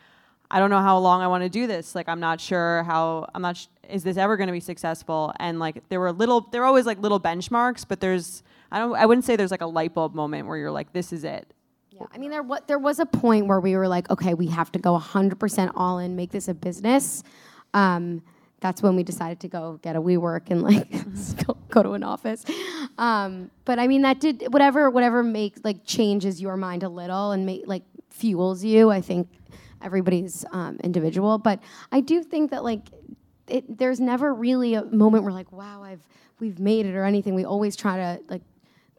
[0.51, 1.93] I don't know how long I want to do this.
[1.93, 5.31] Like, I'm not sure how, I'm not, sh- is this ever going to be successful?
[5.39, 8.41] And like, there were little, there were always like little benchmarks, but there's,
[8.71, 11.13] I don't, I wouldn't say there's like a light bulb moment where you're like, this
[11.13, 11.53] is it.
[11.91, 14.47] Yeah, I mean, there what there was a point where we were like, okay, we
[14.47, 17.23] have to go 100% all in, make this a business.
[17.73, 18.21] Um,
[18.61, 20.89] that's when we decided to go get a WeWork and like
[21.45, 22.45] go, go to an office.
[22.97, 27.31] Um, but I mean, that did whatever whatever makes like changes your mind a little
[27.31, 28.89] and make like fuels you.
[28.89, 29.27] I think
[29.81, 31.59] everybody's um, individual, but
[31.91, 32.81] I do think that like
[33.47, 36.01] it, there's never really a moment where like, wow, I've
[36.39, 37.35] we've made it or anything.
[37.35, 38.41] We always try to like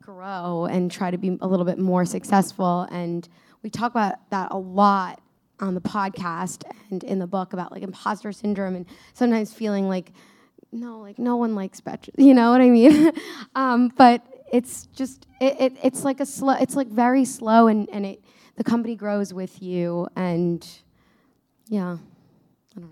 [0.01, 2.87] grow and try to be a little bit more successful.
[2.91, 3.29] And
[3.63, 5.21] we talk about that a lot
[5.61, 10.13] on the podcast and in the book about like imposter syndrome and sometimes feeling like,
[10.73, 12.15] no, like no one likes Betches.
[12.19, 13.13] You know what I mean?
[13.55, 14.23] um, but
[14.53, 16.55] it's just it, it, it's like a slow.
[16.55, 18.25] It's like very slow, and and it
[18.61, 20.69] the company grows with you, and
[21.69, 21.93] yeah.
[21.93, 22.91] I don't know.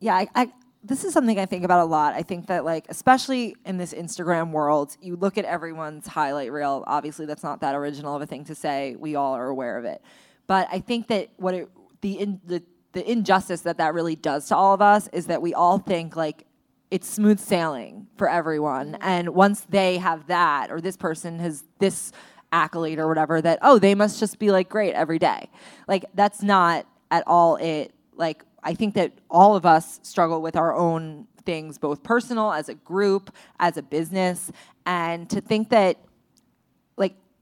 [0.00, 0.52] Yeah I, I
[0.84, 2.12] this is something i think about a lot.
[2.12, 6.84] I think that like especially in this instagram world you look at everyone's highlight reel.
[6.86, 8.96] Obviously that's not that original of a thing to say.
[8.98, 10.02] We all are aware of it.
[10.46, 11.70] But i think that what it
[12.02, 15.40] the in, the the injustice that that really does to all of us is that
[15.40, 16.44] we all think like
[16.90, 18.92] it's smooth sailing for everyone.
[18.92, 19.08] Mm-hmm.
[19.08, 22.12] And once they have that or this person has this
[22.52, 25.48] accolade or whatever that oh they must just be like great every day.
[25.88, 27.92] Like that's not at all it.
[28.16, 32.68] Like i think that all of us struggle with our own things both personal as
[32.68, 34.50] a group as a business.
[34.86, 35.98] And to think that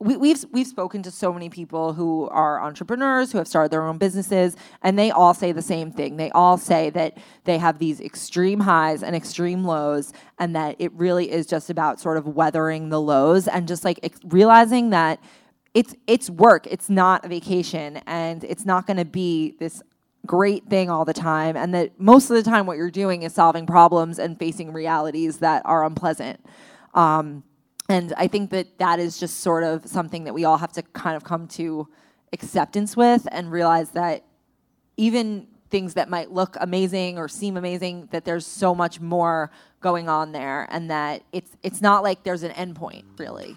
[0.00, 3.84] we, we've we've spoken to so many people who are entrepreneurs who have started their
[3.86, 6.16] own businesses and they all say the same thing.
[6.16, 10.92] They all say that they have these extreme highs and extreme lows and that it
[10.92, 15.20] really is just about sort of weathering the lows and just like ex- realizing that
[15.74, 16.66] it's it's work.
[16.70, 19.82] It's not a vacation and it's not going to be this
[20.26, 23.32] great thing all the time and that most of the time what you're doing is
[23.34, 26.44] solving problems and facing realities that are unpleasant.
[26.94, 27.42] Um,
[27.88, 30.82] and I think that that is just sort of something that we all have to
[30.82, 31.88] kind of come to
[32.32, 34.24] acceptance with and realize that
[34.96, 40.08] even things that might look amazing or seem amazing that there's so much more going
[40.08, 43.56] on there and that it's it's not like there's an end point really.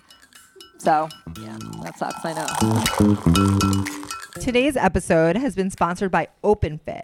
[0.78, 1.10] So,
[1.40, 2.48] yeah, that sucks, I know.
[4.42, 7.04] Today's episode has been sponsored by OpenFit.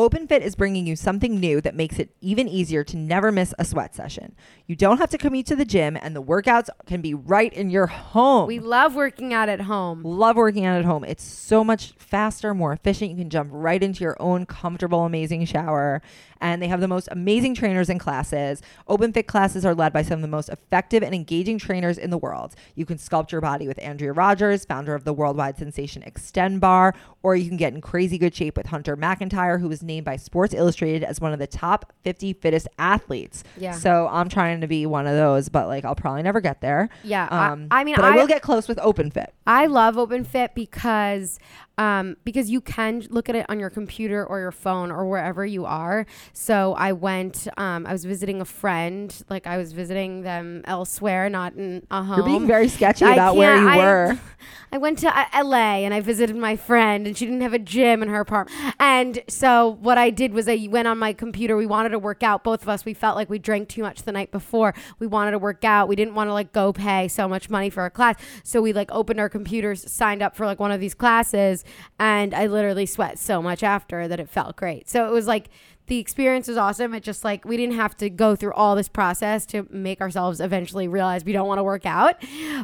[0.00, 3.66] OpenFit is bringing you something new that makes it even easier to never miss a
[3.66, 4.34] sweat session.
[4.66, 7.68] You don't have to commute to the gym, and the workouts can be right in
[7.68, 8.46] your home.
[8.46, 10.02] We love working out at home.
[10.02, 11.04] Love working out at home.
[11.04, 13.10] It's so much faster, more efficient.
[13.10, 16.00] You can jump right into your own comfortable, amazing shower.
[16.40, 18.62] And they have the most amazing trainers and classes.
[18.88, 22.10] Open Fit classes are led by some of the most effective and engaging trainers in
[22.10, 22.54] the world.
[22.74, 26.94] You can sculpt your body with Andrea Rogers, founder of the worldwide sensation Xtend Barre,
[27.22, 30.16] or you can get in crazy good shape with Hunter McIntyre, who was named by
[30.16, 33.44] Sports Illustrated as one of the top 50 fittest athletes.
[33.58, 33.72] Yeah.
[33.72, 36.88] So I'm trying to be one of those, but like I'll probably never get there.
[37.04, 39.34] Yeah, I- Um, I mean, but I, I- will get close with Open Fit.
[39.46, 41.38] I love Open Fit because
[41.78, 45.46] um, because you can look at it on your computer or your phone or wherever
[45.46, 46.04] you are.
[46.32, 47.48] So I went.
[47.56, 49.14] Um, I was visiting a friend.
[49.28, 52.16] Like I was visiting them elsewhere, not in a home.
[52.16, 54.18] You're being very sketchy I about where you I- were.
[54.72, 57.58] I went to uh, LA and I visited my friend, and she didn't have a
[57.58, 58.74] gym in her apartment.
[58.78, 61.56] And so what I did was I went on my computer.
[61.56, 62.44] We wanted to work out.
[62.44, 62.84] Both of us.
[62.84, 64.72] We felt like we drank too much the night before.
[65.00, 65.88] We wanted to work out.
[65.88, 68.14] We didn't want to like go pay so much money for a class.
[68.44, 71.64] So we like opened our computers, signed up for like one of these classes,
[71.98, 74.88] and I literally sweat so much after that it felt great.
[74.88, 75.48] So it was like
[75.90, 76.94] the experience was awesome.
[76.94, 80.40] It just like we didn't have to go through all this process to make ourselves
[80.40, 82.14] eventually realize we don't want to work out.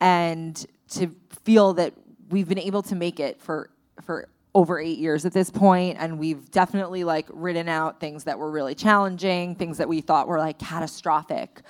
[0.00, 1.14] and to
[1.44, 1.94] feel that
[2.30, 3.70] we've been able to make it for
[4.02, 5.96] for over eight years at this point.
[6.00, 10.26] And we've definitely like ridden out things that were really challenging things that we thought
[10.26, 11.62] were like catastrophic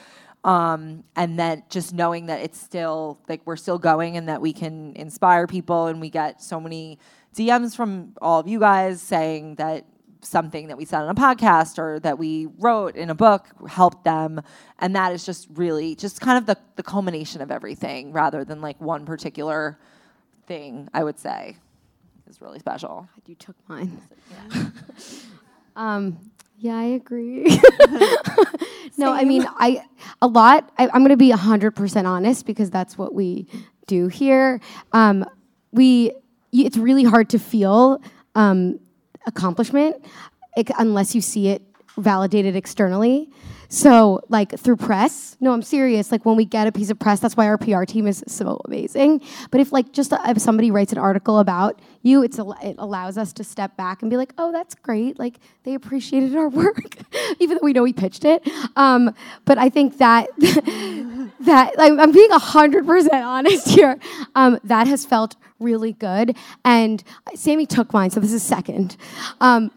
[0.45, 4.53] um, and that just knowing that it's still like we're still going and that we
[4.53, 5.87] can inspire people.
[5.87, 6.99] And we get so many
[7.35, 9.85] dms from all of you guys saying that
[10.23, 14.03] something that we said on a podcast or that we wrote in a book helped
[14.05, 14.41] them.
[14.79, 18.61] And that is just really just kind of the, the culmination of everything rather than
[18.61, 19.79] like one particular
[20.47, 21.55] thing i would say
[22.27, 23.09] is really special.
[23.27, 24.01] You took mine.
[25.79, 26.19] Um,
[26.59, 27.47] yeah, I agree.
[28.97, 29.85] no, I mean, I
[30.23, 30.71] a lot.
[30.79, 33.47] I, I'm going to be hundred percent honest because that's what we
[33.87, 34.61] do here.
[34.93, 35.25] Um,
[35.73, 36.13] we,
[36.53, 38.01] it's really hard to feel
[38.35, 38.79] um,
[39.27, 40.05] accomplishment
[40.79, 41.63] unless you see it
[41.97, 43.31] validated externally.
[43.71, 46.11] So, like through press, no, I'm serious.
[46.11, 48.61] Like when we get a piece of press, that's why our PR team is so
[48.65, 49.21] amazing.
[49.51, 53.19] But if like just uh, if somebody writes an article about you, it's it allows
[53.19, 55.19] us to step back and be like, oh, that's great.
[55.19, 56.97] Like they appreciated our work,
[57.41, 58.43] even though we know we pitched it.
[58.75, 59.15] Um,
[59.45, 63.99] but I think that that like I'm being hundred percent honest here.
[64.35, 66.37] Um, that has felt really good.
[66.65, 67.03] And
[67.35, 68.97] Sami took mine, so this is second.
[69.41, 69.71] Um,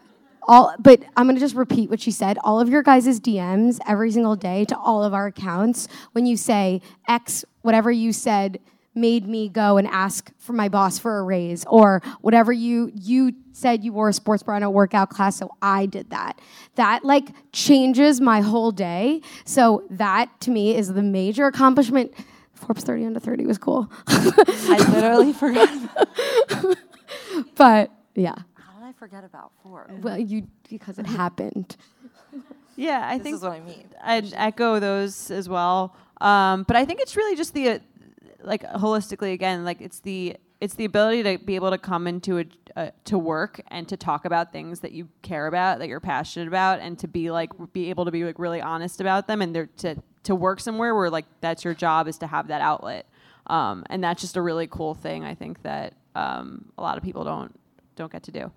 [0.44, 2.38] all but i'm going to just repeat what she said.
[2.44, 6.38] All of your guys' dms every single day to all of our accounts when you
[6.38, 8.60] say x whatever you said
[8.94, 13.34] made me go and ask for my boss for a raise or whatever you you
[13.54, 16.40] said you wore a sports bra in a workout class so i did that.
[16.76, 19.22] That like changes my whole day.
[19.46, 22.14] So that to me is the major accomplishment.
[22.54, 23.92] Forbes 30 under 30 was cool.
[24.08, 25.70] I literally forgot.
[27.56, 28.36] But yeah.
[28.36, 28.51] how did i
[29.02, 31.76] forget about forbes well you because it happened
[32.76, 33.88] Yeah, I This think is what I mean.
[34.02, 35.96] I'd echo those as well.
[36.20, 37.80] Um, but I think it's really just the uh,
[38.44, 42.40] like holistically again, like it's the it's the ability to be able to come into
[42.40, 42.46] a,
[42.76, 46.48] uh, to work and to talk about things that you care about, that you're passionate
[46.48, 49.56] about, and to be like be able to be like really honest about them, and
[49.56, 53.06] they're to to work somewhere where like that's your job is to have that outlet,
[53.48, 55.24] um, and that's just a really cool thing.
[55.24, 57.60] I think that um, a lot of people don't
[57.96, 58.52] don't get to do.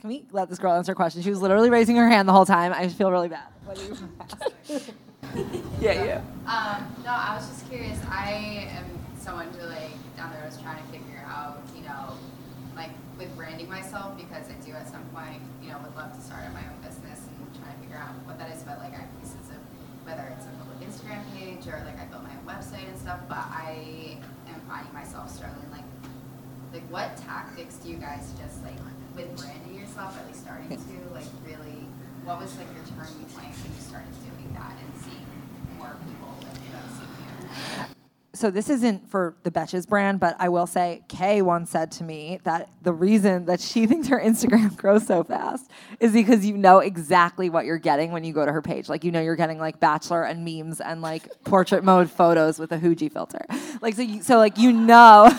[0.00, 1.22] Can we let this girl answer a question?
[1.22, 2.72] She was literally raising her hand the whole time.
[2.72, 3.46] I feel really bad.
[3.68, 4.80] What do you
[5.80, 6.20] Yeah, yeah.
[6.48, 7.98] Um, no, I was just curious.
[8.08, 8.86] I am
[9.20, 12.16] someone who like down there road is trying to figure out, you know,
[12.76, 16.22] like with branding myself because I do at some point, you know, would love to
[16.22, 18.62] start my own business and trying to figure out what that is.
[18.62, 19.60] But like I have pieces of
[20.06, 23.20] whether it's a public Instagram page or like I built my own website and stuff,
[23.28, 24.16] but I
[24.48, 25.68] am finding myself struggling.
[25.70, 25.84] Like,
[26.72, 28.80] like what tactics do you guys just like
[29.12, 29.76] with branding
[30.26, 31.86] least starting to like really?
[32.24, 35.26] What was like your turning point when you started doing that and seeing
[35.78, 36.38] more people
[38.38, 42.04] so this isn't for the Betches brand, but I will say Kay once said to
[42.04, 45.68] me that the reason that she thinks her Instagram grows so fast
[45.98, 48.88] is because you know exactly what you're getting when you go to her page.
[48.88, 52.70] Like you know you're getting like bachelor and memes and like portrait mode photos with
[52.70, 53.44] a Huji filter.
[53.82, 55.36] Like so you, so like you know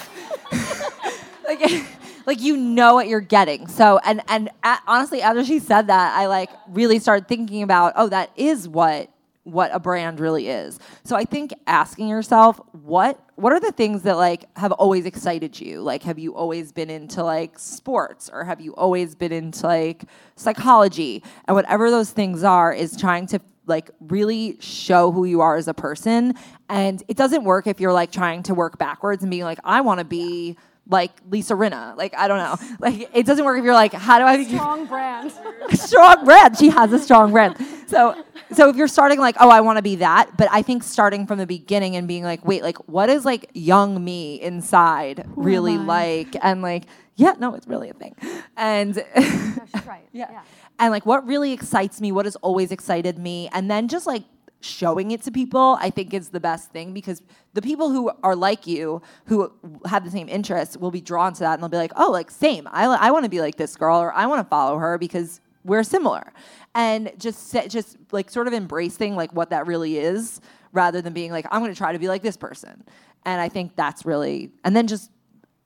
[1.48, 1.62] like
[2.30, 3.68] like you know what you're getting.
[3.68, 7.94] So and and a honestly after she said that, I like really started thinking about,
[7.96, 9.10] oh that is what
[9.44, 10.80] what a brand really is.
[11.04, 15.60] So I think asking yourself what what are the things that like have always excited
[15.60, 15.82] you?
[15.82, 20.04] Like have you always been into like sports or have you always been into like
[20.36, 21.24] psychology?
[21.46, 25.68] And whatever those things are is trying to like really show who you are as
[25.68, 26.36] a person
[26.70, 29.82] and it doesn't work if you're like trying to work backwards and being like I
[29.82, 30.58] want to be
[30.90, 31.96] like Lisa Rinna.
[31.96, 32.76] Like I don't know.
[32.80, 35.32] Like it doesn't work if you're like, how do I Strong brand.
[35.74, 36.58] strong brand.
[36.58, 37.56] She has a strong brand.
[37.88, 40.84] So so if you're starting like, oh, I want to be that, but I think
[40.84, 45.26] starting from the beginning and being like, wait, like what is like young me inside
[45.36, 46.86] really like and like
[47.16, 48.16] yeah, no, it's really a thing.
[48.56, 48.96] And
[49.86, 50.08] right.
[50.14, 50.42] yeah.
[50.80, 54.24] And like what really excites me, what has always excited me, and then just like
[54.62, 57.22] showing it to people, I think is the best thing because
[57.54, 59.52] the people who are like you, who
[59.86, 62.30] have the same interests, will be drawn to that and they'll be like, oh, like
[62.30, 62.68] same.
[62.72, 65.40] I, I want to be like this girl or I want to follow her because
[65.64, 66.34] we're similar.
[66.76, 70.42] And just just like sort of embracing like what that really is
[70.72, 72.84] rather than being like, I'm going to try to be like this person.
[73.26, 75.12] And I think that's really, and then just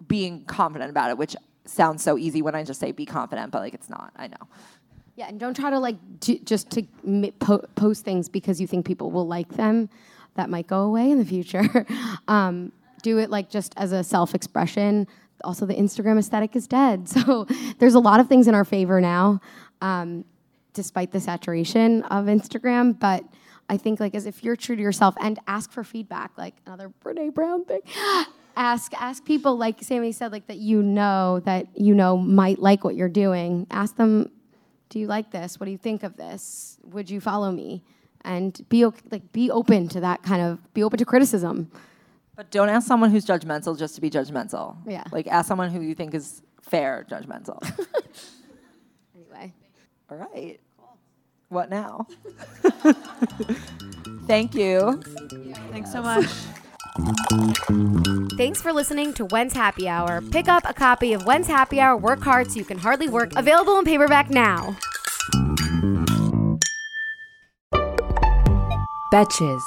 [0.08, 1.36] being confident about it, which
[1.66, 4.12] sounds so easy when I just say be confident, but like it's not.
[4.16, 4.48] I know.
[5.16, 6.84] Yeah, and don't try to like just to
[7.39, 9.89] po- post things because you think people will like them.
[10.36, 11.86] That might go away in the future.
[12.28, 12.72] um,
[13.03, 15.07] do it like just as a self-expression.
[15.43, 17.45] Also, the Instagram aesthetic is dead, so
[17.78, 19.39] there's a lot of things in our favor now,
[19.82, 20.26] um,
[20.74, 22.97] despite the saturation of Instagram.
[22.97, 23.24] But
[23.70, 26.91] I think like as if you're true to yourself and ask for feedback, like another
[27.03, 27.82] Brene Brown thing.
[28.55, 32.84] ask ask people like Sami said, like that you know that you know might like
[32.84, 33.68] what you're doing.
[33.70, 34.32] Ask them
[34.94, 35.60] do you like this?
[35.60, 36.78] What do you think of this?
[36.84, 37.84] Would you follow me?
[38.22, 41.72] And be like be open to that kind of be open to criticism.
[42.36, 44.78] But don't ask someone who's judgmental just to be judgmental.
[44.88, 45.04] Yeah.
[45.12, 47.60] Like ask someone who you think is fair judgmental.
[49.16, 49.54] Anyway.
[50.10, 50.60] All right.
[51.50, 52.08] What now?
[54.28, 55.02] Thank you.
[55.72, 56.28] Thanks so much.
[58.38, 60.22] Thanks for listening to When's Happy Hour.
[60.22, 63.34] Pick up a copy of When's Happy Hour Work Hard So You Can Hardly Work,
[63.36, 64.78] available in paperback now.
[69.12, 69.62] Betches.